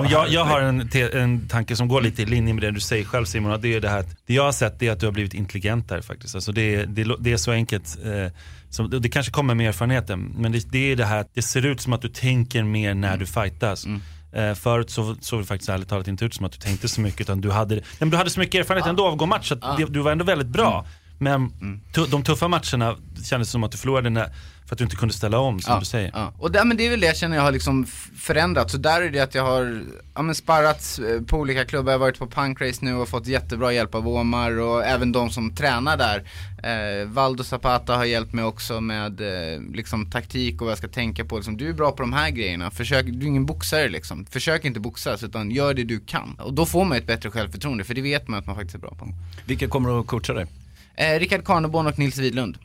[0.03, 2.81] Men Jag, jag har en, en tanke som går lite i linje med det du
[2.81, 3.53] säger själv Simon.
[3.53, 5.35] Och det, är det, här, att- det jag har sett är att du har blivit
[5.35, 6.35] intelligentare faktiskt.
[6.35, 7.99] Alltså det, det, det är så enkelt.
[8.05, 8.33] Eh,
[8.71, 10.35] som, det kanske kommer med erfarenheten.
[10.39, 12.95] Men det, det är det här att det ser ut som att du tänker mer
[12.95, 13.87] när du fightas.
[14.33, 17.01] Eh, förut så såg det faktiskt ärligt talat inte ut som att du tänkte så
[17.01, 17.21] mycket.
[17.21, 19.49] Utan du hade, nej, men du hade så mycket erfarenhet ändå av att gå match.
[19.49, 20.87] Så att det, du var ändå väldigt bra.
[21.19, 21.53] Men
[21.93, 24.31] tu, de tuffa matcherna kändes som att du förlorade när,
[24.67, 26.11] för att du inte kunde ställa om som ja, du säger.
[26.15, 26.33] Ja.
[26.39, 28.71] Och där, men det är väl det jag känner jag har liksom f- förändrat.
[28.71, 29.83] Så där är det att jag har
[30.15, 31.93] ja, men sparrat eh, på olika klubbar.
[31.93, 35.31] Jag har varit på Punkrace nu och fått jättebra hjälp av Omar och även de
[35.31, 36.25] som tränar där.
[36.63, 40.89] Eh, Valdo Zapata har hjälpt mig också med eh, liksom taktik och vad jag ska
[40.89, 41.37] tänka på.
[41.37, 42.71] Liksom, du är bra på de här grejerna.
[42.71, 44.27] Försök, du är ingen boxare liksom.
[44.27, 46.37] Försök inte boxas utan gör det du kan.
[46.39, 48.79] Och då får man ett bättre självförtroende för det vet man att man faktiskt är
[48.79, 49.09] bra på.
[49.45, 50.47] Vilka kommer att coacha dig?
[50.95, 52.59] Eh, Rickard Karneborn och Nils Widlund.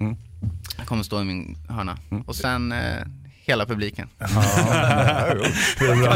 [0.81, 1.97] Jag kommer stå i min hörna.
[2.25, 3.03] Och sen eh,
[3.51, 4.09] hela publiken.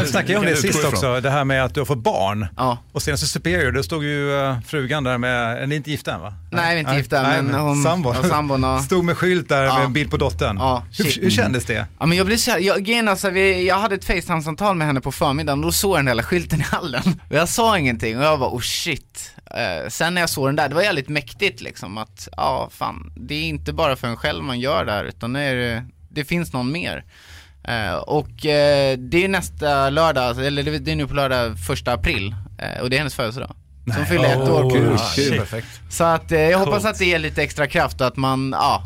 [0.02, 2.46] Vi snackade om det sist också, det här med att du har fått barn.
[2.56, 2.78] Ja.
[2.92, 6.14] Och senast i Superior, då stod ju eh, frugan där med, ni är inte gifta
[6.14, 6.32] än va?
[6.50, 8.16] Nej, vi är inte gifta, men hon- Sambon.
[8.22, 9.74] ja, sambon och- Stod med skylt där Ja.
[9.78, 10.56] med en bild på dottern.
[10.58, 11.86] Ja, hur, hur kändes det?
[11.98, 15.00] Ja men jag blev så här, jag, alltså, vi, jag hade ett facetime-samtal med henne
[15.00, 17.20] på förmiddagen och då såg jag den hela skylten i hallen.
[17.30, 19.30] Och jag sa ingenting och jag bara oh shit.
[19.50, 23.12] Eh, sen när jag såg den där, det var jävligt mäktigt liksom att, ja fan,
[23.16, 25.84] det är inte bara för en själv man gör det här utan det, är, det
[26.24, 27.04] finns någon mer.
[27.68, 31.92] Eh, och eh, det är nästa lördag, eller det, det är nu på lördag första
[31.92, 33.56] april eh, och det är hennes födelsedag.
[33.86, 34.70] Så hon fyller ett år.
[34.70, 35.38] kul, kul.
[35.38, 35.66] Perfekt.
[35.90, 36.86] Så att jag hoppas Coolt.
[36.86, 38.82] att det ger lite extra kraft och att man, ja,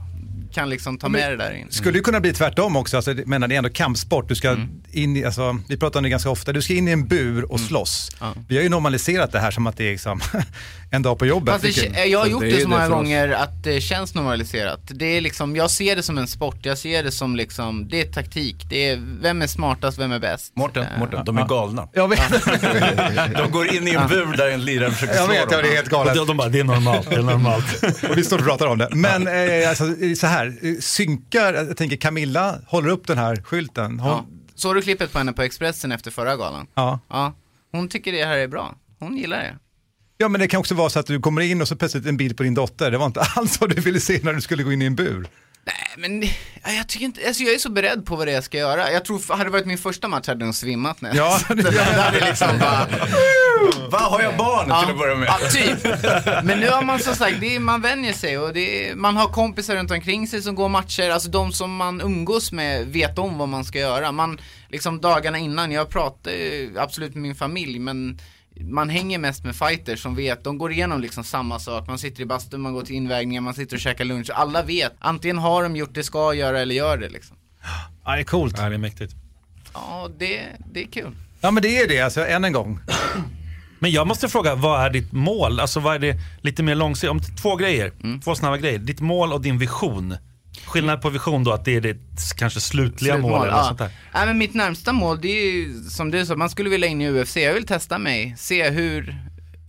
[0.53, 1.67] kan liksom ta med det där in.
[1.71, 4.69] Skulle ju kunna bli tvärtom också, alltså, menar det är ändå kampsport, du ska Mm.
[4.93, 7.53] in i, alltså, vi pratar om det ganska ofta, du ska in i en bur
[7.53, 8.11] och slåss.
[8.21, 8.35] Ja.
[8.49, 10.21] Vi har ju normaliserat det här som att det är liksom
[10.93, 11.53] en dag på jobbet.
[11.63, 14.81] Fast det, jag har Fast gjort det så många gånger att det känns normaliserat.
[14.85, 18.01] Det är liksom, jag ser det som en sport, jag ser det som liksom, det
[18.01, 18.57] är taktik.
[18.71, 20.57] Det är, vem är smartast, vem är bäst?
[20.57, 21.89] Mårten, Eh, Mårten, de är galna.
[21.93, 22.31] Jag vet,
[23.37, 25.61] De går in i en bur där en lirare försöker jag slå vet, ja, dem.
[25.63, 26.15] det är helt Och galet.
[26.15, 27.83] de, de bara, det är normalt, det är normalt.
[28.11, 28.89] Och vi står och pratar om det.
[28.93, 29.85] Men eh, alltså,
[30.17, 34.01] så här, eh, synkar, jag tänker Camilla håller upp den här skylten.
[34.01, 34.27] Hon, Ja.
[34.55, 36.67] Såg du klippet på henne på Expressen efter förra galan?
[36.75, 37.01] ja.
[37.11, 37.35] Ja.
[37.73, 38.75] Hon tycker det här är bra.
[38.99, 39.55] Hon gillar det.
[40.21, 42.17] Ja, men det kan också vara så att du kommer in och så plötsligt en
[42.17, 42.91] bild på din dotter.
[42.91, 44.95] Det var inte alls vad du ville se när du skulle gå in i en
[44.95, 45.27] bur.
[45.65, 46.23] Nej, men
[46.65, 48.59] ja, jag tycker inte, alltså jag är så beredd på vad det är jag ska
[48.59, 48.93] göra.
[48.93, 51.83] Jag tror, hade det varit min första match hade jag svimmat när Ja, det, det
[51.83, 52.89] hade liksom bara,
[53.91, 55.29] Vad har jag barn till att börja med?
[55.29, 55.85] Ja, typ.
[56.45, 59.17] Men nu har man som sagt, det är, man vänjer sig och det är, man
[59.17, 63.19] har kompisar runt omkring sig som går matcher, alltså de som man umgås med vet
[63.19, 64.13] om vad man ska göra.
[64.13, 66.33] Man, liksom dagarna innan, jag pratar
[66.77, 68.19] absolut med min familj men
[68.61, 72.23] man hänger mest med fighters som vet, de går igenom liksom samma sak, man sitter
[72.23, 75.63] i bastun, man går till invägningar, man sitter och käkar lunch, alla vet, antingen har
[75.63, 77.37] de gjort det, ska göra eller gör det liksom.
[78.05, 78.55] Ja, det är coolt.
[78.59, 79.15] Ja, det är mäktigt.
[79.75, 80.41] Ja, det,
[80.73, 81.17] det är kul.
[81.41, 82.81] Ja, men det är det, alltså än en gång.
[83.79, 85.61] Men jag måste fråga, vad är ditt mål?
[85.61, 87.11] Alltså vad är det lite mer långsiktigt?
[87.11, 88.21] Om två grejer, Mm.
[88.21, 88.79] två snabba grejer.
[88.79, 90.17] Ditt mål och din vision.
[90.67, 93.65] Skillnad på vision då, att det är ditt kanske slutliga Slutmål, mål eller ja.
[93.65, 93.91] sånt där.
[94.15, 97.01] Nej, men mitt närmsta mål det är ju som du sa, man skulle vilja in
[97.01, 97.37] i UFC.
[97.37, 99.17] Jag vill testa mig, se hur,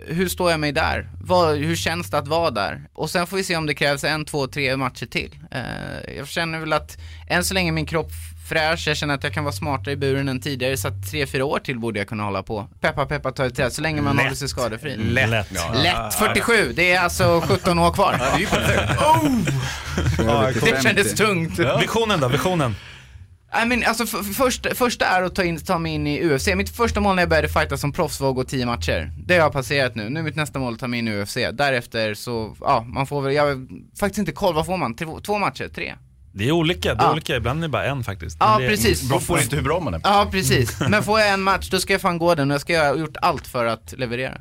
[0.07, 1.09] hur står jag mig där?
[1.23, 2.81] Vad, hur känns det att vara där?
[2.93, 5.39] Och sen får vi se om det krävs en, två, tre matcher till.
[5.51, 8.11] Eh, jag känner väl att än så länge min kropp
[8.51, 11.27] fräsch, jag känner att jag kan vara smartare i buren än tidigare, så att tre,
[11.27, 12.67] fyra år till borde jag kunna hålla på.
[12.81, 14.25] Peppa, peppa, ta ett träd, så länge man Lätt.
[14.25, 14.97] håller sig skadefri.
[14.97, 15.47] Lätt.
[15.55, 15.73] Ja.
[15.73, 18.15] Lätt 47, det är alltså 17 år kvar.
[18.19, 18.93] Ja, det är ju perfekt.
[20.61, 21.59] Det kändes tungt.
[21.81, 22.75] Visionen då, visionen?
[23.63, 26.23] I mean, alltså för, för första, första är att ta, in, ta mig in i
[26.23, 26.47] UFC.
[26.55, 29.11] Mitt första mål när jag började fighta som proffs var att gå 10 matcher.
[29.25, 30.09] Det har jag passerat nu.
[30.09, 31.37] Nu är mitt nästa mål att ta mig in i UFC.
[31.53, 33.67] Därefter så, ja, man får väl, jag har
[33.99, 34.95] faktiskt inte koll, vad får man?
[34.95, 35.69] Två, två matcher?
[35.75, 35.95] Tre?
[36.33, 37.11] Det är olika, det är Ja.
[37.11, 37.35] olika.
[37.35, 38.37] Ibland är det bara en faktiskt.
[38.39, 39.09] Ja, det, precis.
[39.09, 40.01] Beror på inte hur bra man är.
[40.03, 40.79] Ja, precis.
[40.89, 42.97] Men får jag en match, då ska jag fan gå den och jag ska göra
[42.97, 44.37] gjort allt för att leverera.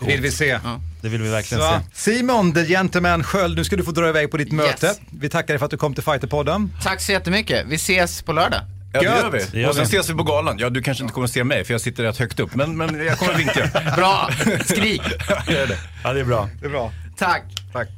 [0.00, 0.58] Det vill vi se.
[1.00, 2.12] Det vill vi verkligen Så, se.
[2.12, 4.86] Simon, the gentleman Sköld, nu ska du få dra iväg på ditt möte.
[4.86, 5.00] Yes.
[5.20, 6.72] Vi tackar dig för att du kom till Fighterpodden.
[6.82, 7.66] Tack så jättemycket.
[7.68, 8.60] Vi ses på lördag.
[8.92, 9.44] Ja, det gör vi.
[9.52, 9.88] Det gör och sen vi.
[9.88, 10.56] ses vi på galan.
[10.58, 12.54] Ja, du kanske inte kommer att se mig för jag sitter rätt högt upp.
[12.54, 13.70] Men, men jag kommer vinka.
[13.96, 14.30] Bra,
[14.64, 15.02] skrik.
[15.48, 15.78] Gör det.
[16.04, 16.48] Ja, det är bra.
[16.60, 16.92] Det är bra.
[17.18, 17.42] Tack.
[17.72, 17.88] Tack.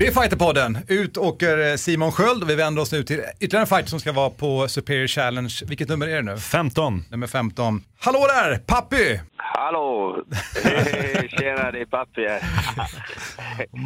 [0.00, 0.78] Det är Fighterpodden.
[0.88, 4.00] Ut åker eh, Simon Sköld och vi vänder oss nu till ytterligare en fighter som
[4.00, 5.54] ska vara på Superior Challenge.
[5.68, 6.36] Vilket nummer är det nu?
[6.36, 7.04] 15.
[7.10, 7.80] Nummer 15.
[8.00, 9.20] Hallå där, Pappi!
[9.36, 10.16] Hallå!
[11.38, 12.40] Tjena, det är Pappi här.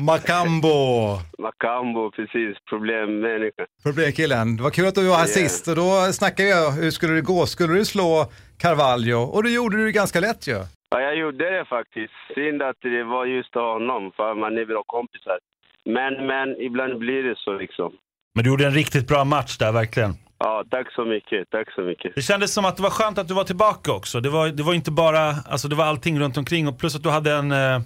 [0.06, 1.18] Macambo!
[1.38, 2.56] Macambo, precis.
[2.70, 3.64] Problemmänniska.
[3.82, 4.56] Problemkillen.
[4.56, 5.48] Det var kul att du var här Yeah.
[5.48, 7.46] sist och då snackade jag hur skulle det gå?
[7.46, 8.26] Skulle du slå
[8.58, 9.18] Carvalho?
[9.22, 10.58] Och det gjorde du ganska lätt ju.
[10.90, 12.12] Ja, jag gjorde det faktiskt.
[12.34, 15.38] Synd att det var just honom, för man är bra kompisar.
[15.84, 17.92] Men, men ibland blir det så liksom.
[18.34, 20.14] Men du gjorde en riktigt bra match där, verkligen.
[20.38, 21.50] Ja, tack så mycket.
[21.50, 22.14] Tack så mycket.
[22.14, 24.20] Det kändes som att det var skönt att du var tillbaka också.
[24.20, 25.20] Det var, det var inte bara,
[25.50, 27.78] alltså det var allting runt omkring och plus att du hade en, eh,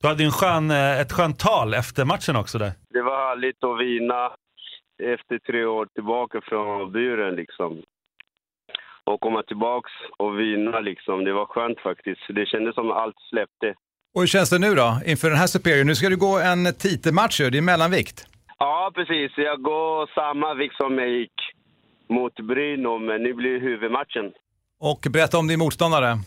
[0.00, 2.72] du hade en skön, eh, ett skönt tal efter matchen också där.
[2.90, 4.32] Det var härligt att vinna
[5.02, 7.82] efter tre år tillbaka från buren liksom.
[9.04, 11.24] Och komma tillbaks och vinna liksom.
[11.24, 12.20] Det var skönt faktiskt.
[12.28, 13.74] Det kändes som allt släppte.
[14.18, 15.00] Och hur känns det nu då?
[15.06, 18.26] Inför den här Superior, nu ska du gå en titelmatch ju, det är mellanvikt.
[18.58, 19.32] Ja, precis.
[19.36, 21.38] Jag går samma vikt som jag gick
[22.08, 24.26] mot Brynolf, men nu blir det huvudmatchen.
[24.80, 26.18] Och berätta om din motståndare.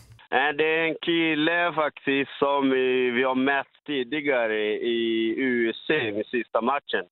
[0.58, 4.58] Det är en kille faktiskt som vi vi har mött tidigare
[4.96, 5.00] i
[5.46, 7.04] UFC, i sista matchen.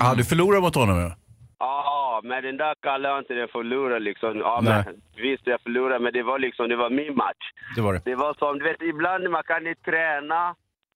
[0.00, 1.10] Ja, du förlorade mot honom ja.
[1.58, 4.38] Ja, men den där kallar jag inte det förlora liksom.
[4.38, 4.82] Ja, Nej.
[4.86, 7.46] men, visst, jag förlorade, men det var liksom, det var min match.
[7.76, 8.00] Det var det.
[8.04, 10.54] Det var som, du vet, ibland man kan inte träna,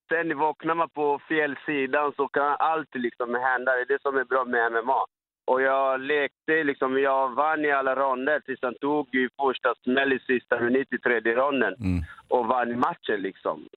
[0.09, 3.73] sen vaknar man på fel sidan så kan allt liksom hända.
[3.73, 5.05] Det är det som är bra med MMA.
[5.44, 10.12] Och jag lekte liksom, jag vann i alla ronder tills han tog i första smäll
[10.12, 12.03] i sista minuten i tredje ronden Mm.
[12.29, 13.68] och vann matchen liksom.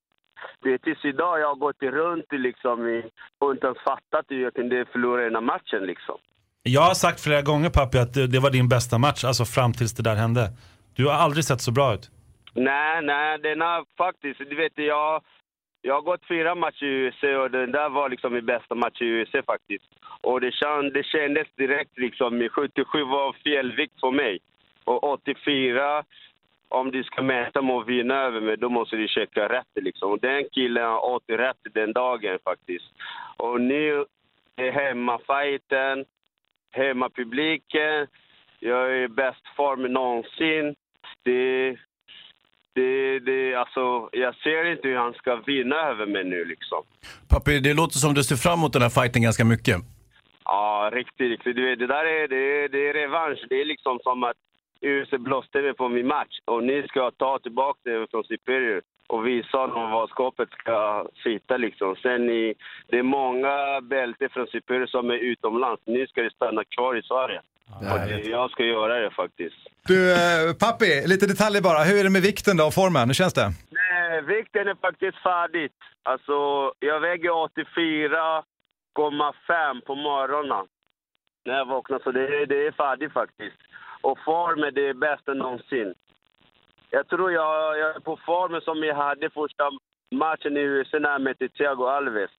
[0.62, 3.04] Det är tills idag jag har gått runt liksom i,
[3.40, 6.18] och inte ens fattat hur jag kunde förlora den här matchen liksom.
[6.66, 9.74] Jag har sagt flera gånger pappi att det, det var din bästa match, alltså fram
[9.74, 10.50] tills det där hände.
[10.96, 12.12] Du har aldrig sett så bra ut.
[12.54, 15.22] Nej, nej, den har faktiskt, du vet jag,
[15.82, 19.02] jag har gått fyra matcher i UFC och den där var liksom min bästa match
[19.02, 19.84] i UFC faktiskt.
[20.22, 24.40] Och det, känd, det kändes direkt liksom, 77 var fel vikt för mig.
[24.84, 26.04] Och 84,
[26.70, 30.12] om du ska mäta med att vinna över mig, då måste du checka rätt liksom.
[30.12, 32.86] Och den killen har åt rätt den dagen faktiskt.
[33.38, 34.06] Och nu
[34.56, 36.06] är hemmafajten,
[36.74, 38.08] hemmapubliken,
[38.60, 40.76] jag är i bäst form någonsin.
[41.24, 41.78] det,
[42.76, 46.84] det, det, alltså, jag ser inte hur han ska vinna över mig nu liksom.
[47.30, 49.76] Pappi, det låter som du ser fram emot den här fighten ganska mycket.
[50.46, 51.56] Ja, riktigt, riktigt.
[51.56, 53.46] Du vet, det där är, det, det är revansch.
[53.50, 54.38] Det är liksom som att
[54.82, 59.28] UFC blåste mig på min match och ni ska ta tillbaka det från Superior och
[59.28, 61.96] visa honom var skåpet ska sitta liksom.
[61.96, 62.54] Sen i,
[62.88, 65.82] det är många bälten från Superior som är utomlands.
[65.86, 67.42] Nu ska det stanna kvar i Sverige.
[67.80, 69.56] och det, jag ska göra det faktiskt.
[69.88, 71.84] Du, eh, Pappi, lite detaljer bara.
[71.84, 73.08] Hur är det med vikten då och formen?
[73.10, 73.50] Hur känns det?
[73.70, 75.78] Nej, vikten är faktiskt färdigt.
[76.04, 76.34] Alltså,
[76.80, 80.66] jag väger 84,5 på morgonen
[81.46, 83.58] när jag vaknar, så det, är- det är färdigt faktiskt.
[84.02, 85.94] Och formen det är bästa någonsin.
[86.96, 89.64] Jag tror jag, jag är på formen som jag hade första
[90.12, 92.32] matchen i USA när jag mötte Thiago Alves.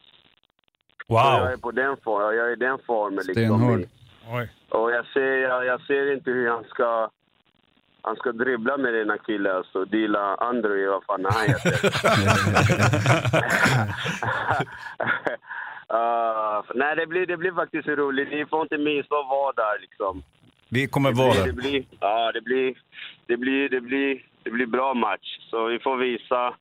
[1.07, 3.35] Så jag är på den formen, jag är i den formen liksom.
[3.35, 3.81] Stenhård.
[4.69, 7.11] Och jag ser, jag, jag ser inte hur han ska...
[8.07, 9.85] Han ska dribbla med den här killen, alltså.
[9.85, 11.75] Dila Andrew, vad fan han heter.
[15.99, 18.31] uh, nej, det blir, det blir faktiskt roligt.
[18.31, 20.23] Ni får inte missa att vara där, liksom.
[20.69, 21.47] Vi kommer Det vara blir, där.
[21.47, 22.75] det blir, ja, det blir,
[23.27, 25.39] det blir, det blir, det blir bra match.
[25.51, 26.55] Så vi får visa.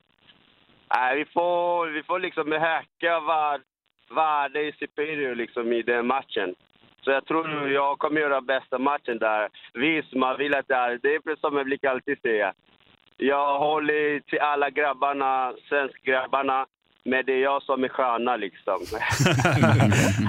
[0.96, 3.62] Nej, vi får, vi får liksom häcka var,
[4.16, 6.56] värde i Superior liksom i den matchen.
[7.04, 9.50] Så jag tror jag kommer göra bästa matchen där.
[9.74, 12.54] Visst, man vill att det är, det är precis som jag brukar alltid säga.
[13.18, 16.66] Jag håller till alla grabbarna, svenskgrabbarna,
[17.06, 18.80] men det är jag som är stjärna liksom.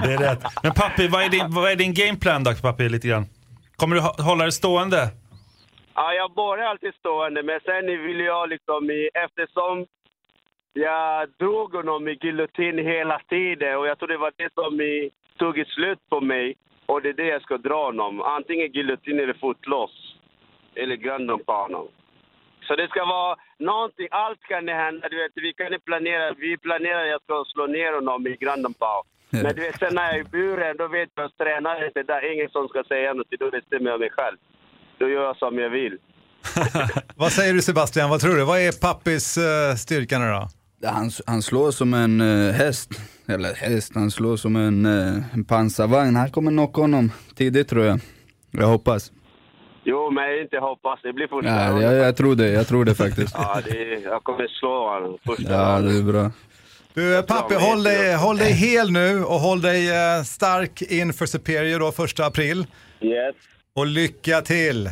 [0.05, 0.43] Det är rätt.
[0.63, 3.25] Men pappi, vad är din, vad är din gameplan då pappi lite grann?
[3.75, 5.09] Kommer du hålla det stående?
[5.95, 9.85] Ja, jag börjar alltid stående, men sen vill jag liksom, i, eftersom
[10.73, 15.11] jag drog honom i giljotin hela tiden och jag tror det var det som i,
[15.37, 16.55] tog ett slut på mig
[16.85, 18.21] och det är det jag ska dra honom.
[18.21, 20.17] Antingen giljotin eller fotlås.
[20.75, 21.87] Eller grunden på honom.
[22.67, 25.09] Så det ska vara någonting, allt kan hända.
[25.09, 28.73] Du vet, vi kan planera, vi planerar att jag ska slå ner honom i grunden
[28.73, 29.03] på.
[29.29, 32.03] Men du vet, sen när jag är i buren, då vet jag att tränaren inte
[32.03, 34.37] där, ingen som ska säga något, då bestämmer jag mig själv.
[34.97, 35.97] Då gör jag som jag vill.
[37.15, 38.09] Vad säger du Sebastian?
[38.09, 38.43] Vad tror du?
[38.43, 40.47] Vad är Pappis uh, styrka nu då?
[40.87, 42.89] Han, han slår som en eh, häst,
[43.27, 46.15] eller häst, han slår som en, eh, en pansarvagn.
[46.15, 47.99] Han kommer knocka honom tidigt tror jag.
[48.51, 49.11] Jag hoppas.
[49.83, 50.99] Jo, men inte hoppas.
[51.03, 53.35] Det blir första Ja, jag, jag tror det, jag tror det faktiskt.
[53.37, 56.31] Ja, det, jag kommer slå honom första Ja, det är bra.
[56.93, 59.89] Du, Pappi, håll dig, håll dig hel nu och håll dig
[60.25, 62.65] stark inför Superior då, första april.
[63.01, 63.35] Yes.
[63.77, 64.89] Och lycka till!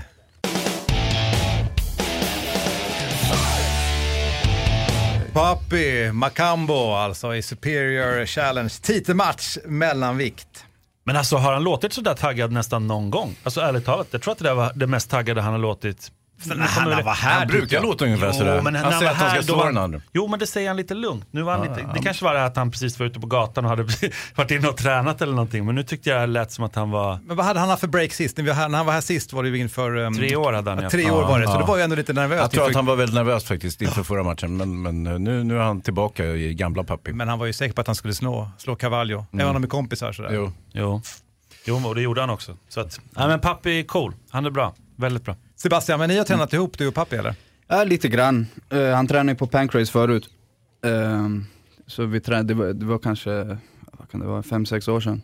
[5.34, 8.70] Papi Macambo alltså i Superior Challenge.
[8.82, 10.66] Titelmatch mellanvikt.
[11.04, 13.36] Men alltså har han låtit sådär taggad nästan någon gång?
[13.44, 16.12] Alltså ärligt talat, jag tror att det där var det mest taggade han har låtit.
[16.46, 18.62] Men när han var här, Han brukar låta ungefär Jo, sådär.
[18.62, 20.02] men han han säger att han ska här, slå den andra.
[20.14, 21.26] Jo, men det säger han lite lugnt.
[21.32, 23.28] Nu var han Ja, lite, det kanske var det att han precis var ute på
[23.28, 23.84] gatan och hade
[24.36, 25.66] varit inne och tränat eller någonting.
[25.66, 27.20] Men nu tyckte jag det lät som att han var...
[27.26, 28.38] Men vad hade han haft för break sist?
[28.38, 29.96] När, vi, när han var här sist var det ju inför...
[29.98, 30.90] Um, Tre år hade han, ja, ja.
[30.90, 32.42] Tre år var det, så det var ju ändå lite nervöst.
[32.42, 35.20] Jag tror inför- att han var väldigt nervös faktiskt inför förra matchen, men, men eh,
[35.20, 37.14] nu, nu är han tillbaka i gamla Pappi.
[37.14, 39.64] Men han var ju säker på att han skulle slå, slå Cavallo, även om de
[39.64, 40.30] är kompisar sådär.
[40.34, 40.52] Jo.
[40.74, 41.02] Jo.
[41.66, 42.58] jo, och det gjorde han också.
[42.70, 44.14] Så att, nej men Pappi är cool.
[44.30, 44.74] Han är bra.
[44.96, 45.36] Väldigt bra.
[45.64, 47.36] Sebastian, men ni har tränat ihop du och Pappi eller?
[47.68, 48.48] Ja, lite grann.
[48.74, 50.30] Uh, han tränade ju på Pancrase förut.
[50.86, 51.40] Uh,
[51.88, 53.58] så vi tränade, det var, det var kanske,
[53.92, 55.22] vad kan det vara, fem sex år sedan.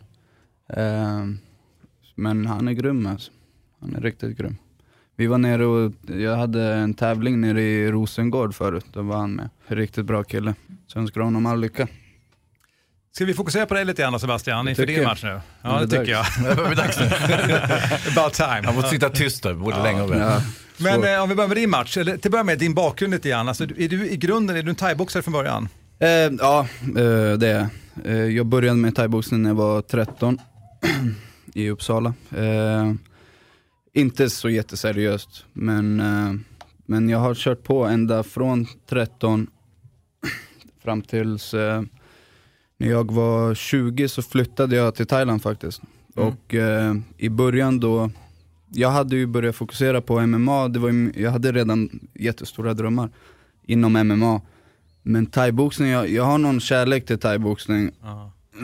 [0.76, 1.34] Uh,
[2.14, 3.32] men han är grym alltså.
[3.80, 4.56] Han är riktigt grym.
[5.16, 9.34] Vi var nere och, jag hade en tävling nere i Rosengård förut, då var han
[9.34, 9.48] med.
[9.66, 10.54] Riktigt bra kille.
[10.86, 11.88] Så jag önskar honom all lycka.
[13.12, 15.40] Ska vi fokusera på dig lite grann Sebastian, inför din match nu?
[15.62, 16.24] Ja, Det det, tycker jag.
[16.24, 16.36] dags.
[16.36, 17.06] Det börjar bli dags nu.
[18.20, 18.62] About time.
[18.64, 20.18] Han får sitta tyst där, både länge och väl.
[20.18, 20.42] Ja,
[20.76, 23.12] Men eh, om vi börjar med din match, eller till att börja med din bakgrund
[23.14, 23.48] lite grann.
[23.48, 25.68] Alltså, är du i grunden är du en thaiboxare från början?
[25.98, 27.66] Eh, ja, eh, det är
[28.04, 28.06] jag.
[28.06, 30.38] eh, Jag började med thaiboxning när jag var 13
[31.54, 32.14] i Uppsala.
[32.36, 32.92] Eh,
[33.94, 36.40] inte så jätteseriöst, men, eh,
[36.86, 39.46] men jag har kört på ända från 13
[40.84, 41.82] fram tills eh,
[42.80, 45.80] när jag var 20 så flyttade jag till Thailand faktiskt.
[46.14, 48.10] Och eh, i början då,
[48.68, 53.10] jag hade ju börjat fokusera på MMA, det var jag hade redan jättestora drömmar
[53.66, 54.40] inom MMA.
[55.02, 57.90] Men thaiboxning, jag, jag har någon kärlek till thaiboxning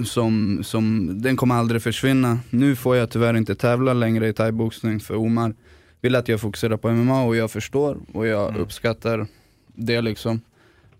[0.04, 2.38] som, som, den kommer aldrig försvinna.
[2.50, 5.54] Nu får jag tyvärr inte tävla längre i thaiboxning för Omar
[6.00, 9.26] vill att jag fokuserar på MMA och jag förstår och jag uppskattar
[9.66, 10.40] det liksom.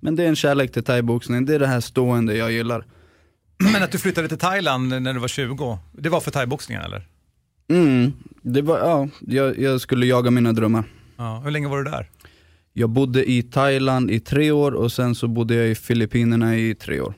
[0.01, 2.85] Men det är en kärlek till thaiboxning, det är det här stående jag gillar.
[3.73, 7.09] Men att du flyttade till Thailand när du var 20, det var för thaiboxningen eller?
[7.69, 10.85] Mm, det var, ja, jag, jag skulle jaga mina drömmar.
[11.17, 12.11] Ja, hur länge var du där?
[12.73, 16.75] Jag bodde i Thailand i tre år och sen så bodde jag i Filippinerna i
[16.75, 17.15] tre år.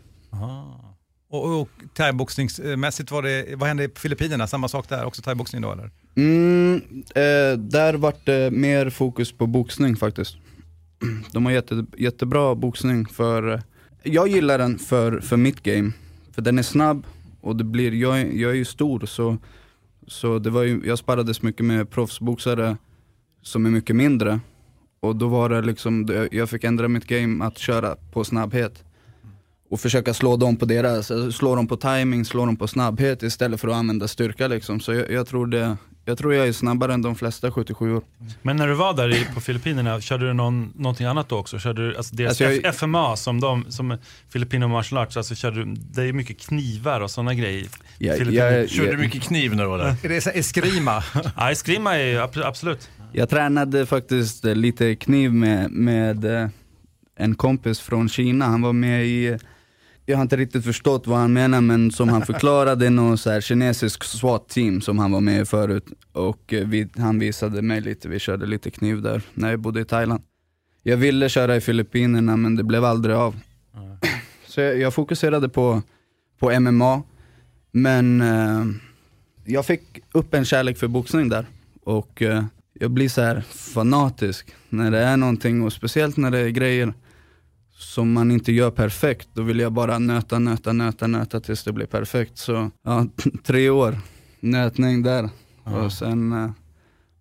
[1.30, 4.46] Och, och thaiboxningsmässigt, var det, vad hände på Filippinerna?
[4.46, 5.90] Samma sak där, också thaiboxning då eller?
[6.16, 6.82] Mm,
[7.14, 10.36] eh, där vart det mer fokus på boxning faktiskt.
[11.32, 13.62] De har jätte, jättebra boxning för,
[14.02, 15.92] jag gillar den för, för mitt game.
[16.38, 17.06] För den är snabb
[17.40, 19.36] och det blir, jag, är- jag är ju stor så,
[20.06, 22.76] så det var ju, jag sparrades mycket med proffsboxare
[23.42, 24.40] som är mycket mindre.
[25.00, 28.84] Och då var det liksom, jag fick ändra mitt game att köra på snabbhet.
[29.70, 33.22] Och försöka slå dem på deras, alltså, slå dem på timing, slå dem på snabbhet
[33.22, 34.80] istället för att använda styrka liksom.
[34.80, 35.76] Så jag, jag, tror, det,
[36.08, 38.02] jag tror jag är snabbare än de flesta 77 år.
[38.42, 41.58] Men när du var där i, på Filippinerna, körde du någon, någonting annat då också?
[41.58, 43.98] Körde du, alltså deras Alltså jag- F- FMA som de, som
[44.32, 47.66] Filipino Martial Arts, alltså körde du, det är mycket knivar och sådana grejer
[47.98, 49.94] Ja, jag- Körde du mycket kniv när du var där?
[50.02, 51.02] Är det så eskrima?
[51.36, 52.90] Ja, eskrima är ab- absolut.
[53.12, 56.48] Jag tränade faktiskt lite kniv med, med eh,
[57.16, 58.46] en kompis från Kina.
[58.46, 59.38] Han var med i,
[60.08, 63.40] jag har inte riktigt förstått vad han menar men som han förklarade, någon så här
[63.40, 65.84] kinesisk SWAT-team som han var med i förut.
[66.12, 69.80] Och eh, vi, han visade mig lite, vi körde lite kniv där när jag bodde
[69.80, 70.22] i Thailand.
[70.82, 73.40] Jag ville köra i Filippinerna men det blev aldrig av.
[74.46, 75.82] Så jag, jag fokuserade på,
[76.38, 77.02] på MMA,
[77.72, 78.64] men eh,
[79.44, 81.46] jag fick upp en kärlek för boxning där.
[81.84, 86.38] Och eh, jag blir så här fanatisk när det är någonting och speciellt när det
[86.38, 86.94] är grejer
[87.78, 89.28] som man inte gör perfekt.
[89.32, 92.38] Då vill jag bara nöta, nöta, nöta, nöta tills det blir perfekt.
[92.38, 93.06] Så ja,
[93.44, 93.98] tre år
[94.40, 95.28] nötning där.
[95.64, 96.50] Och sen, eh,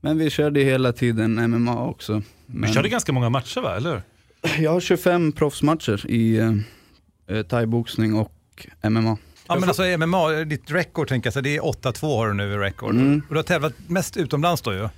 [0.02, 2.14] men vi körde hela tiden MMA också.
[2.46, 4.02] Vi Men körde ganska många matcher va, eller
[4.60, 6.54] jag har 25 proffsmatcher i eh,
[7.28, 9.18] eh, thaiboxning och MMA.
[9.48, 12.54] Ja men alltså MMA, ditt record tänker jag, så det är 8-2 har du nu
[12.54, 12.96] i record.
[12.96, 13.22] Mm.
[13.28, 14.90] Och du har tävlat mest utomlands då ju.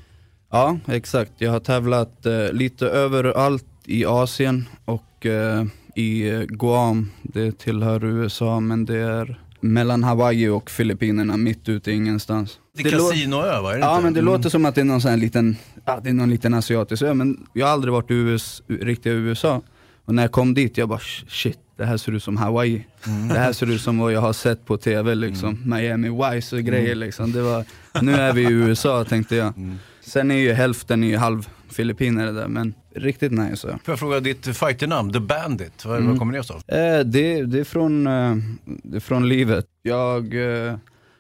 [0.52, 1.32] Ja, exakt.
[1.38, 5.64] Jag har tävlat eh, lite överallt i Asien och eh,
[5.96, 7.12] i Guam.
[7.24, 12.60] Det tillhör USA men det är mellan Hawaii och Filippinerna, mitt ute i ingenstans.
[12.78, 13.74] Det är kasinoö va?
[13.74, 14.04] Är det Ja inte?
[14.04, 14.34] men det Mm.
[14.34, 15.56] låter som att det är någon sån här liten,
[15.86, 19.14] ja, det är någon liten asiatisk ö men jag har aldrig varit i US, riktiga
[19.14, 19.62] USA.
[20.06, 22.86] Och när jag kom dit, jag bara shit, det här ser ut som Hawaii.
[23.30, 25.58] Det här ser ut som vad jag har sett på tv liksom.
[25.66, 27.32] Miami Vice och grejer liksom.
[27.32, 27.66] Det var,
[28.02, 29.54] nu är vi i USA tänkte jag.
[30.02, 33.68] Sen är ju hälften ju halv filippinare där men riktigt nice.
[33.72, 33.80] Ja.
[33.84, 36.10] Får jag fråga ditt fighternamn, The Bandit, vad, Mm.
[36.10, 36.56] vad kommer det av?
[36.80, 39.66] Eh, det, det, är från, eh, det är från livet.
[39.82, 40.36] Jag
[40.68, 40.76] eh,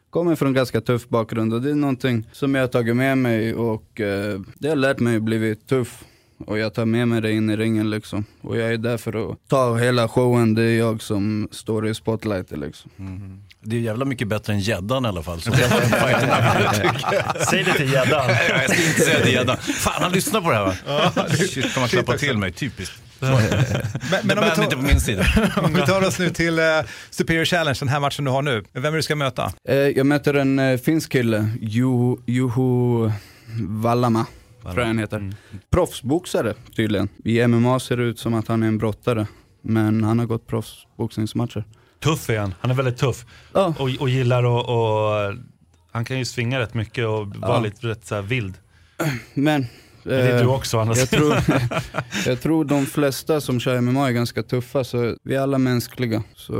[0.09, 3.53] kommer från ganska tuff bakgrund och det är någonting som jag har tagit med mig
[3.53, 6.03] och eh, det har lärt mig att bli tuff.
[6.45, 8.25] Och jag tar med mig det in i ringen liksom.
[8.41, 11.93] Och jag är där för att ta hela showen, det är jag som står i
[11.93, 12.91] spotlightet liksom.
[13.61, 15.41] Det är jävla mycket bättre än gäddan i alla fall.
[17.49, 18.27] Säg det till gäddan.
[18.27, 19.57] Nej, Jag ska inte säga till gäddan.
[19.57, 20.73] Fan, han lyssnar på det här va?
[21.29, 23.01] Shit, kan man klappa till mig, typiskt.
[23.19, 23.41] Men, Men
[24.23, 25.25] men om, vi tar, på min sida.
[25.63, 26.65] om vi tar oss nu till eh,
[27.09, 28.63] Superior Challenge, den här matchen du har nu.
[28.73, 29.51] Vem är du ska möta?
[29.69, 33.11] Eh, jag möter en eh, finsk kille, Juho, Juho
[33.59, 34.25] Vallama,
[34.63, 35.33] tror jag han heter.
[35.71, 37.09] Proffsboxare tydligen.
[37.23, 39.27] I MMA ser det ut som att han är en brottare.
[39.61, 41.63] Men han har gått proffsboxningsmatcher.
[41.99, 43.25] Tuff är han, han är väldigt tuff.
[43.53, 43.73] Ja.
[43.79, 45.43] Och, och gillar att, och,
[45.91, 47.59] han kan ju svinga rätt mycket och vara Ja.
[47.59, 48.53] lite rätt så här vild.
[49.33, 49.67] Men,
[50.03, 51.35] det är eh, du också, andra jag tror,
[52.25, 56.23] jag tror de flesta som kör MMA är ganska tuffa, så vi är alla mänskliga.
[56.35, 56.53] Så...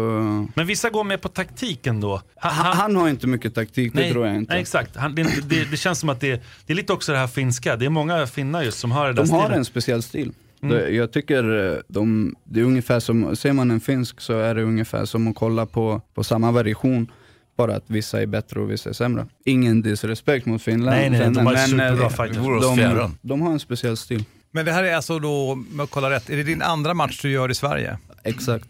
[0.56, 2.22] Men vissa går med på taktiken då.
[2.36, 4.54] Han, Han, han har inte mycket taktik, det nej, tror jag inte.
[4.54, 4.96] Nej, exakt.
[4.96, 7.76] Han, det, det, det känns som att det, det är lite också det här finska.
[7.76, 9.58] Det är många finnar just som har det där De har stilen.
[9.60, 10.34] en speciell stil.
[10.62, 10.76] Mm.
[10.76, 14.56] Det- Jag tycker eh, de, det är ungefär som, ser man en finsk så är
[14.56, 17.12] det ungefär som att kolla på, på samma variation.
[17.58, 19.26] Bara att vissa är bättre och vissa är sämre.
[19.46, 20.98] Ingen disrespekt mot Finland.
[20.98, 22.62] Nej, nej, de har superbra eh, fighters.
[22.62, 23.18] De, fjärran.
[23.22, 24.24] de har en speciell stil.
[24.52, 27.22] Men det här är alltså då, om jag kollar rätt, är det din andra match
[27.22, 27.98] du gör i Sverige?
[28.24, 28.66] Exakt.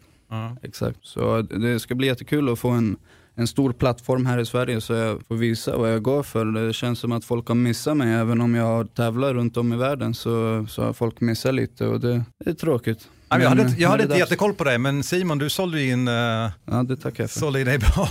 [0.61, 0.97] Exakt.
[1.01, 2.97] Så det ska bli jättekul att få en,
[3.39, 6.45] en stor plattform här i Sverige så jag får visa vad jag går för.
[6.45, 9.73] Det känns som att folk har missat mig, även om jag har tävlat runt om
[9.73, 13.07] i världen så, så har folk missat lite och det, det är tråkigt.
[13.29, 14.19] Men jag hade, eh, jag hade inte dags.
[14.19, 16.13] jättekoll på dig, men Simon, du sålde in, uh,
[16.65, 17.39] Ja, det tackar jag för.
[17.39, 18.05] sålde in dig bra.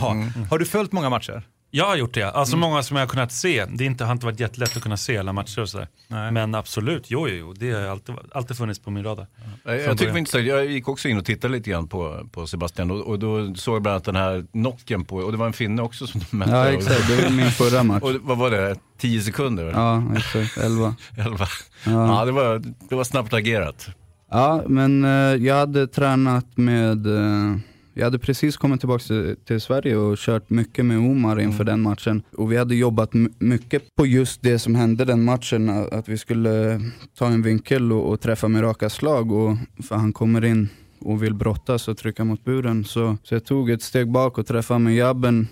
[0.51, 1.43] Har du följt många matcher?
[1.71, 2.71] Jag har gjort det, alltså Mm.
[2.71, 3.65] många som jag har kunnat se.
[3.65, 5.89] Det är inte, har inte varit jättelätt att kunna se alla matcher och sådär.
[6.31, 9.27] Men absolut, jo, jo, jo, det har alltid, alltid funnits på min radar.
[9.65, 10.45] Jag, tycker det intressant.
[10.47, 13.75] Jag gick också in och tittade lite grann på, på Sebastian och, och då såg
[13.75, 16.37] jag bland annat den här knocken på, och det var en finne också som du
[16.37, 16.51] mötte.
[16.51, 17.09] Ja, exakt.
[17.09, 18.03] Det var min förra match.
[18.03, 19.63] Och vad var det, 10 sekunder?
[19.65, 19.79] eller?
[19.81, 20.57] Ja, exakt.
[20.59, 20.95] 11.
[21.19, 21.47] 11.
[21.87, 21.91] Ja.
[22.19, 23.87] Ja, det, var, det var snabbt agerat.
[24.31, 25.11] Ja, men eh,
[25.47, 27.57] jag hade tränat med, eh,
[27.99, 31.81] Jag hade precis kommit tillbaka till, till Sverige och kört mycket med Omar inför den
[31.81, 32.23] matchen.
[32.37, 36.81] Och vi hade jobbat mycket på just det som hände den matchen, att vi skulle
[37.19, 39.33] ta en vinkel och, och träffa med raka slag.
[39.33, 39.57] Och,
[39.89, 40.69] för han kommer in
[41.01, 42.85] och vill brottas och trycka mot buren.
[42.85, 45.49] Så, så jag tog ett steg bak och träffade med jabben.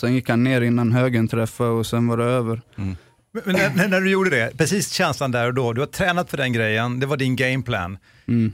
[0.00, 2.60] Sen gick han ner innan högen träffade och sen var det över.
[2.76, 2.96] Men
[3.44, 6.30] men när, när- när du gjorde det, precis känslan där och då, du har tränat
[6.30, 7.98] för den grejen, det var din gameplan.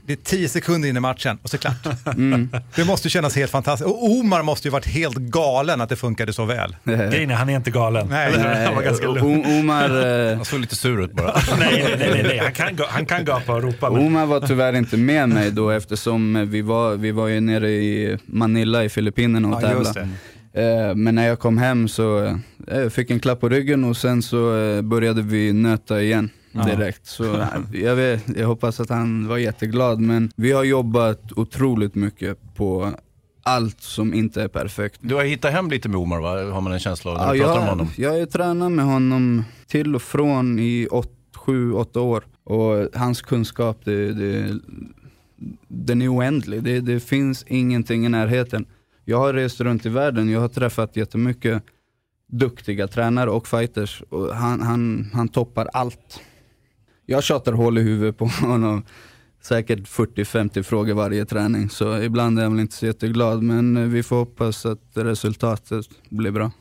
[0.05, 1.97] Det är tio sekunder in i matchen och så är det klart.
[2.17, 2.49] Mm.
[2.75, 3.89] Det måste ju kännas helt fantastiskt.
[3.89, 6.75] Och Omar måste ju varit helt galen att det funkade så väl.
[6.83, 8.07] Grejen är, han är inte galen.
[8.09, 8.31] Nej.
[8.31, 8.43] Hur?
[8.65, 9.45] Han var ganska lugn.
[9.59, 11.33] Omar, eh, Han såg lite sur ut bara.
[11.59, 12.37] nej, nej, nej, nej, nej.
[12.39, 13.89] Han, kan, han kan gapa och ropa.
[13.89, 14.05] Men...
[14.07, 18.17] Omar var tyvärr inte med mig då eftersom vi var, vi var ju nere i
[18.25, 20.89] Manila i Filippinerna och Ja, just tävlade.
[20.89, 22.35] Eh, Men när jag kom hem så eh,
[22.67, 24.37] jag fick en klapp på ryggen och sen så
[24.83, 26.29] började vi nöta igen
[26.63, 27.05] direkt.
[27.05, 32.37] Så jag, vet, jag hoppas att han var jätteglad men vi har jobbat otroligt mycket
[32.55, 32.91] på
[33.43, 34.99] allt som inte är perfekt.
[35.01, 36.51] Du har hittat hem lite med Omar va?
[36.53, 37.87] Har man en känsla av när Ja, du pratar om jag, honom.
[37.97, 40.87] jag har ju tränat med honom till och från i
[41.33, 42.23] 7-8 år.
[42.43, 44.59] Och hans kunskap, det, det,
[45.67, 46.63] den är oändlig.
[46.63, 48.65] Det, det finns ingenting i närheten.
[49.05, 51.63] Jag har rest runt i världen, jag har träffat jättemycket
[52.27, 54.01] duktiga tränare och fighters.
[54.09, 56.19] Och han, han, han toppar allt.
[57.05, 58.83] Jag tjatar hål i huvudet på honom.
[59.41, 61.69] Säkert 40-50 frågor varje träning.
[61.69, 63.43] Så ibland är jag väl inte så jätteglad.
[63.43, 66.51] Men eh, vi får hoppas att resultatet blir bra.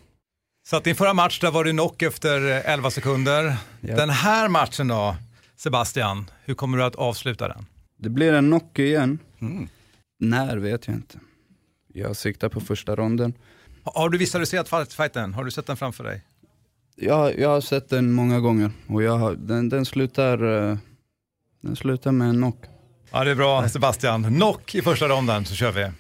[0.69, 3.57] Så att din förra match, där var du knock efter eh, 11 sekunder.
[3.81, 3.97] Ja.
[3.97, 5.17] Den här matchen då,
[5.57, 7.67] Sebastian, hur kommer du att avsluta den?
[7.99, 9.19] Det blir en knock igen.
[10.21, 11.19] När vet jag inte.
[11.93, 13.33] Jag siktar på första ronden.
[13.83, 15.35] Har- du visualiserat fight- fighten?
[15.35, 16.23] Har du sett den framför dig?
[16.97, 20.77] Jag, jag har sett den många gånger och jag har, den, den, slutar, eh,
[21.61, 22.65] den slutar med en knock.
[23.11, 24.25] Ja, det är bra Sebastian.
[24.25, 25.91] Knock i första ronden så kör vi.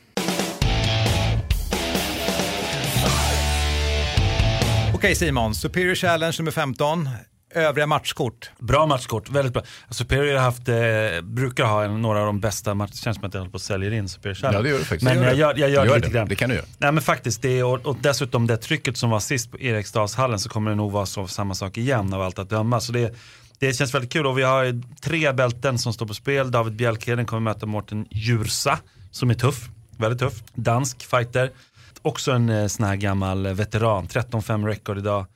[4.95, 7.09] Okej Simon, Superior Challenge nummer 15.
[7.55, 8.51] Övriga matchkort.
[8.59, 9.63] Bra matchkort, väldigt bra.
[9.91, 10.75] Superior har haft, eh,
[11.23, 12.91] brukar ha en, några av de bästa matcherna.
[12.93, 14.59] Det känns som att jag håller på att sälja in Superior Challenge.
[14.59, 15.05] Ja, det gör du faktiskt.
[15.05, 16.29] Men jag gör, jag gör, Gör det lite grann.
[16.29, 16.67] Det kan du göra.
[16.79, 20.39] Nej men faktiskt, det är, och, och dessutom det trycket som var sist på Eriksdalshallen
[20.39, 22.81] så kommer det nog vara så, samma sak igen av allt att döma.
[22.81, 23.15] Så det,
[23.59, 26.51] det känns väldigt kul och vi har tre bälten som står på spel.
[26.51, 28.79] David Bjälkheden kommer möta Mårten Djursa
[29.11, 30.43] som är tuff, väldigt tuff.
[30.55, 31.51] Dansk fighter.
[32.03, 35.27] Också en eh, sån här gammal veteran, 13-5 record idag.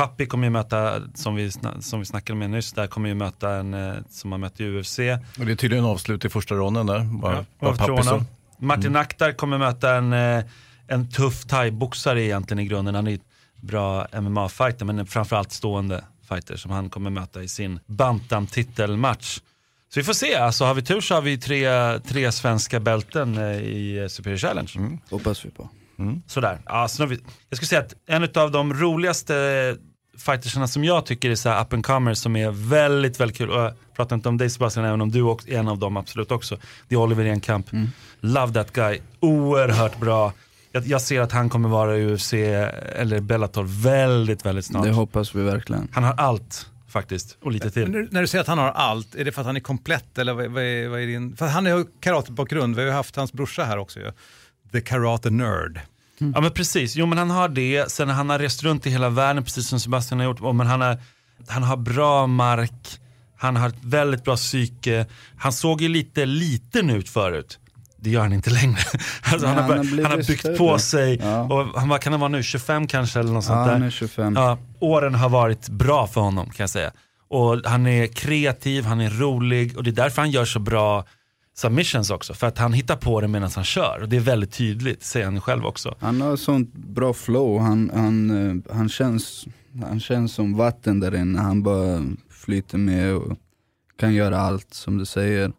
[0.00, 3.50] Pappi kommer ju möta, som vi, som vi snackade med nyss, där kommer ju möta
[3.50, 4.98] en eh, som har mött i UFC.
[5.38, 7.00] Och det är tydligen avslut i första ronden där.
[7.00, 8.24] Bara, Ja, bara Pappi så.
[8.58, 9.00] Martin Mm.
[9.00, 10.44] Akhtar kommer möta en, eh,
[10.88, 12.94] en tuff thaiboxare egentligen i grunden.
[12.94, 13.20] Han är ett
[13.60, 19.40] bra MMA-fighter men en framförallt stående fighter som han kommer möta i sin bantam-titelmatch.
[19.88, 23.38] Så vi får se, alltså har vi tur så har vi tre, tre svenska bälten
[23.38, 24.72] eh, i Superior Challenge.
[24.76, 24.98] Mm.
[25.10, 25.68] Hoppas vi på.
[26.26, 26.58] Sådär.
[26.66, 29.76] Ja, så nu har vi, jag skulle säga att en av de roligaste
[30.20, 33.50] fightersarna som jag tycker är så här up and comers som är väldigt, väldigt kul.
[33.50, 35.96] Och jag pratar inte om dig Sebastian, även om du också är en av dem
[35.96, 36.58] absolut också.
[36.88, 37.66] Det är Oliver Enkamp.
[38.20, 38.98] Love that guy.
[39.20, 40.32] Oerhört bra.
[40.72, 44.84] Jag, jag ser att han kommer vara i UFC eller Bellator väldigt, väldigt snart.
[44.84, 45.88] Det hoppas vi verkligen.
[45.92, 47.90] Han har allt faktiskt och lite till.
[47.90, 50.18] när, när du säger att han har allt, är det för att han är komplett
[50.18, 51.36] eller vad, vad, är, vad är din...
[51.36, 54.12] För han har ju karatebakgrund, vi har ju haft hans brorsa här också ju.
[54.72, 55.80] The Karate Nerd.
[56.34, 57.90] Ja men precis, jo men han har det.
[57.90, 60.54] Sen han har rest runt i hela världen precis som Sebastian har gjort.
[60.54, 60.98] Men han, har,
[61.48, 63.00] han har bra mark,
[63.38, 65.06] han har ett väldigt bra psyke.
[65.36, 67.58] Han såg ju lite liten ut förut.
[68.02, 68.78] Det gör han inte längre.
[69.32, 70.56] Alltså, Nej, han, har, han har han har byggt större.
[70.56, 71.18] på sig.
[71.22, 71.40] Ja.
[71.42, 73.72] Och han, vad kan han vara nu, 25 kanske eller något Ja, sånt där.
[73.72, 74.34] han är 25.
[74.36, 76.90] Ja, åren har varit bra för honom kan jag säga.
[77.30, 81.04] Och han är kreativ, han är rolig och det är därför han gör så bra
[81.60, 82.34] submissions också.
[82.34, 83.98] För att han hittar på det medan han kör.
[84.02, 85.94] Och det är väldigt tydligt, säger han själv också.
[86.00, 89.46] Han har sånt bra flow, han, han, eh, han, känns,
[89.82, 91.38] han känns som vatten där inne.
[91.38, 93.36] Han bara flyter med och
[93.98, 95.52] kan göra allt som du säger.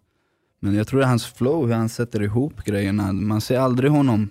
[0.60, 3.12] Men jag tror det är hans flow, hur han sätter ihop grejerna.
[3.14, 4.30] Man ser aldrig honom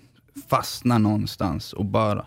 [0.49, 2.27] fastna någonstans och bara,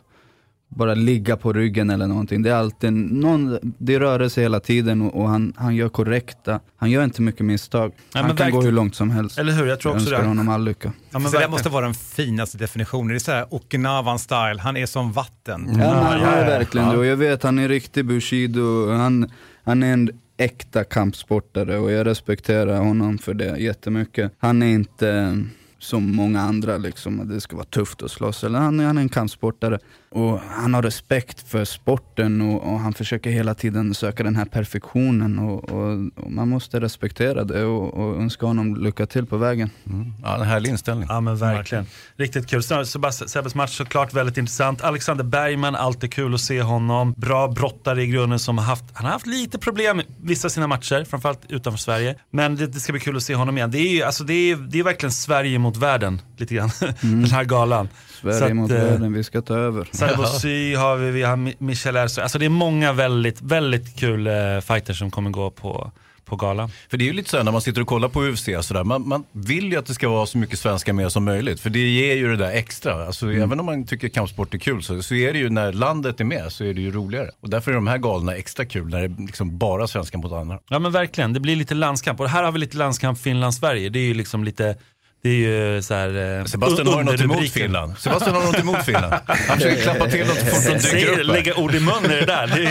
[0.76, 2.41] bara ligga på ryggen eller någonting.
[2.41, 6.59] Det är alltid någon, det rör sig hela tiden och, och han, han gör korrekta,
[6.76, 7.91] han gör inte mycket misstag.
[8.13, 8.51] men han kan verkligen.
[8.51, 9.39] gå hur långt som helst.
[9.39, 10.28] Eller hur, jag tror också önskar det.
[10.28, 10.93] honom all lycka.
[11.11, 13.07] Ja, men så det måste vara den finaste definitionen.
[13.07, 15.65] Det är så här Okinawan-style, han är som vatten.
[15.67, 16.93] Ja, men han ja, är ja, verkligen ja.
[16.93, 19.30] det och jag vet han är riktig bushido, han,
[19.63, 24.32] han är en äkta kampsportare och jag respekterar honom för det jättemycket.
[24.38, 25.38] Han är inte
[25.84, 28.43] som många andra, liksom, att det ska vara tufft att slåss.
[28.43, 29.80] Eller han, han är en kampsportare
[30.16, 34.45] och han har respekt för sporten och, och han försöker hela tiden söka den här
[34.45, 35.91] perfektionen och, och,
[36.24, 39.70] och man måste respektera det och, och önska honom lycka till på vägen.
[39.89, 40.14] Mm.
[40.24, 41.05] Ja, en härlig inställning.
[41.09, 41.86] Ja men verkligen.
[42.18, 42.64] Riktigt kul.
[42.64, 44.82] Sebbes match såklart väldigt intressant.
[44.82, 47.14] Alexander Bergman, alltid kul att se honom.
[47.18, 50.49] Bra brottare i grunden som har haft, han har haft lite problem i vissa av
[50.49, 52.16] sina matcher, framförallt utanför Sverige.
[52.32, 53.72] Men det, det ska bli kul att se honom igen.
[53.72, 56.70] Det är, ju- alltså, det är, det är verkligen Sverige mot världen, lite grann.
[57.01, 57.89] Den här galan.
[58.24, 59.88] Sverige Så att, mot eh, världen, vi ska ta över.
[59.91, 62.21] Sarbozy har vi, vi har Mi- Michel Erso.
[62.21, 65.91] Alltså det är många väldigt, väldigt kul eh, fighters som kommer gå på,
[66.26, 66.69] på galan.
[66.89, 68.84] För det är ju lite så här när man sitter och kollar på UFC, sådär,
[68.84, 71.59] man, man vill ju att det ska vara så mycket svenska med som möjligt.
[71.59, 73.05] För det ger ju det där extra.
[73.05, 76.19] Alltså, Även om man tycker kampsport är kul så, så är det ju när landet
[76.19, 77.30] är med så är det ju roligare.
[77.41, 80.32] Och därför är de här galorna extra kul när det är liksom bara svenskar mot
[80.32, 80.59] andra.
[80.69, 82.19] Ja men verkligen, det blir lite landskamp.
[82.19, 83.89] Och här har vi lite landskamp Finland-Sverige.
[83.89, 84.76] Det är ju liksom lite,
[85.24, 87.49] det är ju så här, eh, Sebastian har något emot.
[87.49, 87.97] Finland.
[87.97, 89.13] Sebastian har något emot Finland.
[89.26, 91.26] Han försöker klappa till dem så fort de dyker upp.
[91.28, 92.47] Lägga ord i mun i det där.
[92.47, 92.65] Det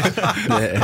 [0.58, 0.82] är,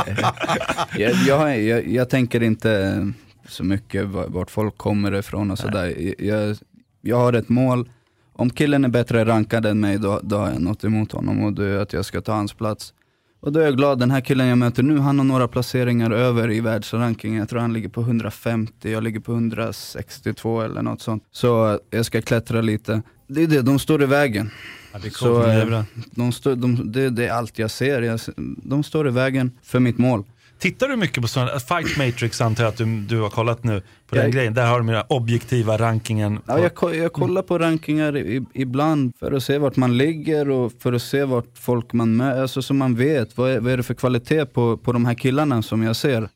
[0.99, 3.05] jag, jag, jag, jag tänker inte
[3.47, 6.13] så mycket va- vart folk kommer ifrån och sådär.
[6.23, 6.57] Jag,
[7.01, 7.89] jag har ett mål,
[8.33, 11.53] om killen är bättre rankad än mig då, då har jag något emot honom och
[11.53, 12.93] det är att jag ska ta hans plats.
[13.41, 16.11] Och då är jag glad, den här killen jag möter nu, han har några placeringar
[16.11, 17.39] över i världsrankingen.
[17.39, 21.23] Jag tror han ligger på 150, jag ligger på 162 eller något sånt.
[21.31, 23.01] Så jag ska klättra lite.
[23.27, 24.51] Det är det, de står i vägen.
[24.93, 28.01] Ja, det Så, de står, de, det, det är allt jag ser.
[28.01, 28.19] Jag,
[28.63, 30.23] de står i vägen för mitt mål.
[30.59, 33.81] Tittar du mycket på sådana, Fight Matrix antar jag att du, du har kollat nu
[34.07, 34.53] på den Jag- grejen.
[34.53, 36.39] Där har de den objektiva rankingen.
[36.47, 40.73] Ja, jag, jag kollar på rankingar i, ibland för att se vart man ligger och
[40.79, 43.77] för att se vart folk man möter, alltså så man vet vad är, vad är
[43.77, 46.29] det för kvalitet på, på de här killarna som jag ser.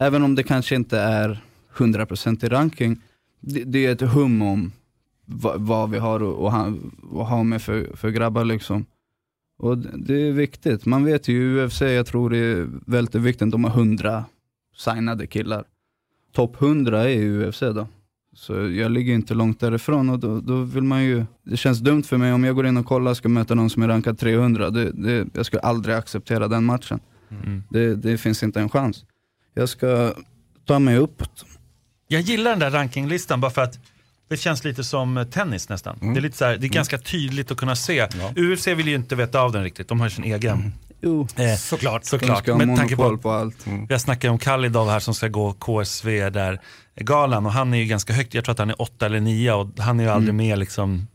[0.00, 1.40] Även om det kanske inte är
[1.76, 3.00] 100% i ranking,
[3.40, 4.72] det, det är ett hum om
[5.26, 6.72] va, vad vi har och, och, ha,
[7.10, 8.86] och ha med för, för grabbar liksom.
[9.60, 13.64] Och det, är viktigt, man vet ju UFC, jag tror det är väldigt viktigt, de
[13.64, 14.24] har 100
[14.76, 15.64] signade killar.
[16.32, 17.86] Topp 100 är UFC då.
[18.34, 22.02] Så jag ligger inte långt därifrån och då, då vill man ju, det känns dumt
[22.02, 24.18] för mig om jag går in och kollar och ska möta någon som är rankad
[24.18, 27.00] 300, det, det, jag skulle aldrig acceptera den matchen.
[27.30, 27.62] Mm.
[27.70, 29.04] Det, det finns inte en chans.
[29.54, 30.12] Jag ska
[30.64, 31.44] ta mig uppåt.
[32.08, 33.78] Jag gillar den där rankinglistan bara för att
[34.30, 35.98] det känns lite som eh, tennis nästan.
[36.02, 36.14] Mm.
[36.14, 38.08] Det är, lite så här, det är ganska tydligt att kunna se.
[38.36, 40.72] UFC vill ju inte veta av den riktigt, de har sin egen.
[41.02, 42.04] Jo, Eh, Såklart.
[42.04, 42.46] såklart.
[42.46, 43.66] Med tanke på, på allt.
[43.88, 46.60] vi har snackat om Kalidov här som ska gå KSV där,
[46.96, 49.52] galan och han är ju ganska högt, jag tror att han är åtta eller nio
[49.52, 51.06] och han är ju aldrig med liksom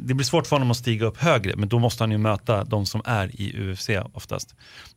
[0.00, 2.64] det blir svårt för honom att stiga upp högre, men då måste han ju möta
[2.64, 4.54] de som är i UFC oftast.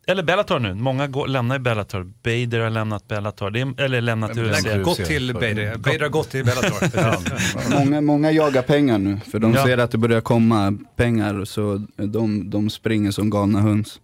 [0.07, 2.03] Eller Bellator nu, många går, lämnar ju Bellator.
[2.23, 4.63] Bader har lämnat Bellator, det är, eller lämnat UFC.
[4.83, 5.77] Gått till Bader.
[5.77, 7.79] Bader har gått till Bellator.
[7.79, 9.65] Många, många jagar pengar nu, för de Ja.
[9.65, 13.99] ser att det börjar komma pengar, så de, de springer som galna höns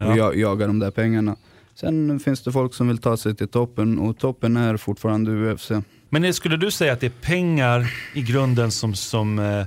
[0.00, 0.16] och Ja.
[0.16, 0.34] ja.
[0.34, 1.36] jagar de där pengarna.
[1.74, 5.70] Sen finns det folk som vill ta sig till toppen och toppen är fortfarande UFC.
[6.10, 9.64] Men skulle du säga att det är pengar i grunden som, som, eh,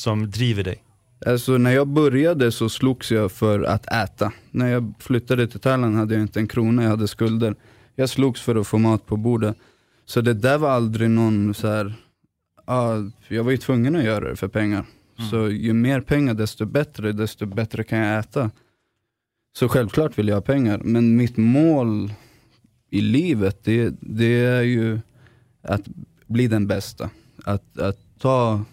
[0.00, 0.84] som driver dig?
[1.26, 4.32] Alltså när jag började så slogs jag för att äta.
[4.50, 7.54] När jag flyttade till Thailand hade jag inte en krona, jag hade skulder.
[7.94, 9.56] Jag slogs för att få mat på bordet.
[10.04, 11.94] Så det där var aldrig någon så här.
[12.64, 12.96] ah,
[13.28, 14.84] jag var ju tvungen att göra det för pengar.
[15.30, 18.50] Så ju mer pengar desto bättre, desto bättre kan jag äta.
[19.58, 22.12] Så självklart vill jag ha pengar, men mitt mål
[22.90, 25.00] i livet det, det är ju
[25.62, 25.82] att
[26.26, 27.10] bli den bästa.
[27.44, 28.64] Att, att ta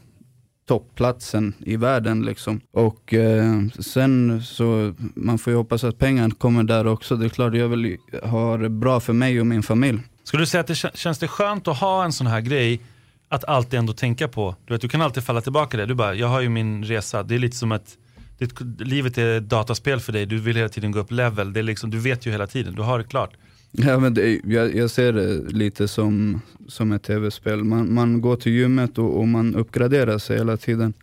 [0.68, 2.62] toppplatsen i världen liksom.
[2.72, 7.16] Och eh, sen så, man får ju hoppas att pengarna kommer där också.
[7.16, 10.00] Det är klart jag vill ha det bra för mig och min familj.
[10.24, 12.82] Skulle du säga att det känns det skönt att ha en sån här grej
[13.30, 14.56] att alltid ändå tänka på?
[14.66, 15.86] Du, vet, du kan alltid falla tillbaka det.
[15.86, 17.24] Du bara, jag har ju min resa.
[17.24, 17.98] Det är lite som att
[18.38, 20.26] ditt, livet är ett dataspel för dig.
[20.26, 21.54] Du vill hela tiden gå upp level.
[21.54, 23.34] Det är liksom, du vet ju hela tiden, du har det klart.
[23.72, 27.64] Ja, men det, jag, jag ser det lite som, som ett tv-spel.
[27.64, 30.94] Man, man går till gymmet och, och man uppgraderar sig hela tiden.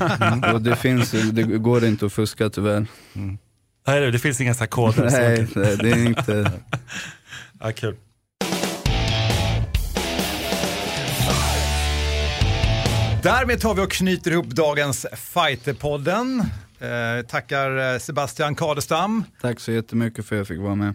[0.54, 2.86] och det, finns, det går inte att fuska tyvärr.
[3.86, 5.08] Nej, det- finns inga så här koder.
[5.10, 6.52] Nej, det, det är inte...
[7.62, 7.96] Ja, kul.
[13.22, 16.40] Därmed tar vi och knyter ihop dagens Fighterpodden.
[16.80, 19.24] Eh, tackar eh, Sebastian Kadestam.
[19.40, 20.94] Tack så jättemycket för att jag fick vara med.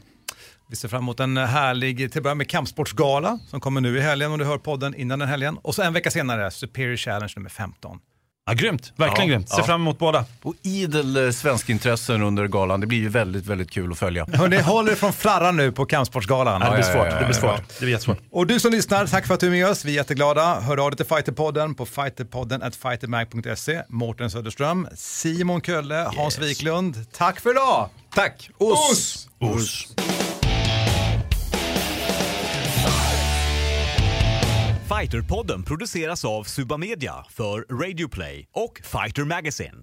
[0.76, 4.02] Vi ser fram emot en härlig, till att börja med kampsportsgala som kommer nu i
[4.02, 5.58] helgen om du hör podden innan den helgen.
[5.62, 8.00] Och så en vecka senare Superior Challenge nummer 15.
[8.46, 9.50] Ja, grymt, verkligen Ja, grymt.
[9.50, 9.64] Ser ja.
[9.64, 10.26] fram emot båda.
[10.42, 12.80] Och idel eh, svenskintressen under galan.
[12.80, 14.28] Det blir ju väldigt, väldigt kul att följa.
[14.34, 16.62] Hörrni, håll er från flarran nu på Kampsportsgalan.
[16.62, 17.70] Ja, det blir svårt, det blir ja, svårt.
[17.70, 18.20] Det blir jättesvårt.
[18.32, 19.86] Och du som lyssnar, tack för att du är med oss.
[19.86, 20.60] Vi är jätteglada.
[20.60, 23.82] Hör av dig till Fighterpodden på fighterpodden at fightermag.se.
[23.90, 27.12] Mårten Söderström, Simon Kölle, Hans Wiklund.
[27.12, 27.90] Tack för idag!
[28.16, 28.50] Tack!
[28.58, 29.28] Oss!
[29.40, 29.96] Oss!
[34.90, 39.74] Fighterpodden produceras av Suba Media för Radio Play och Fighter Magazine.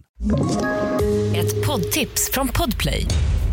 [1.36, 3.07] Ett poddtips från Podplay.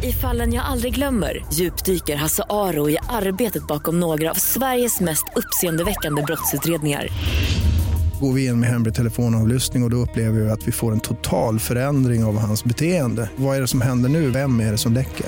[0.03, 5.25] I fallen jag aldrig glömmer djupdyker Hasse Aro i arbetet bakom några av Sveriges mest
[5.35, 7.07] uppseendeväckande brottsutredningar.
[8.21, 10.99] Går vi in med hemlig telefonavlyssning och, och då upplever vi att vi får en
[10.99, 13.29] total förändring av hans beteende.
[13.35, 14.29] Vad är det som händer nu?
[14.29, 15.27] Vem är det som läcker?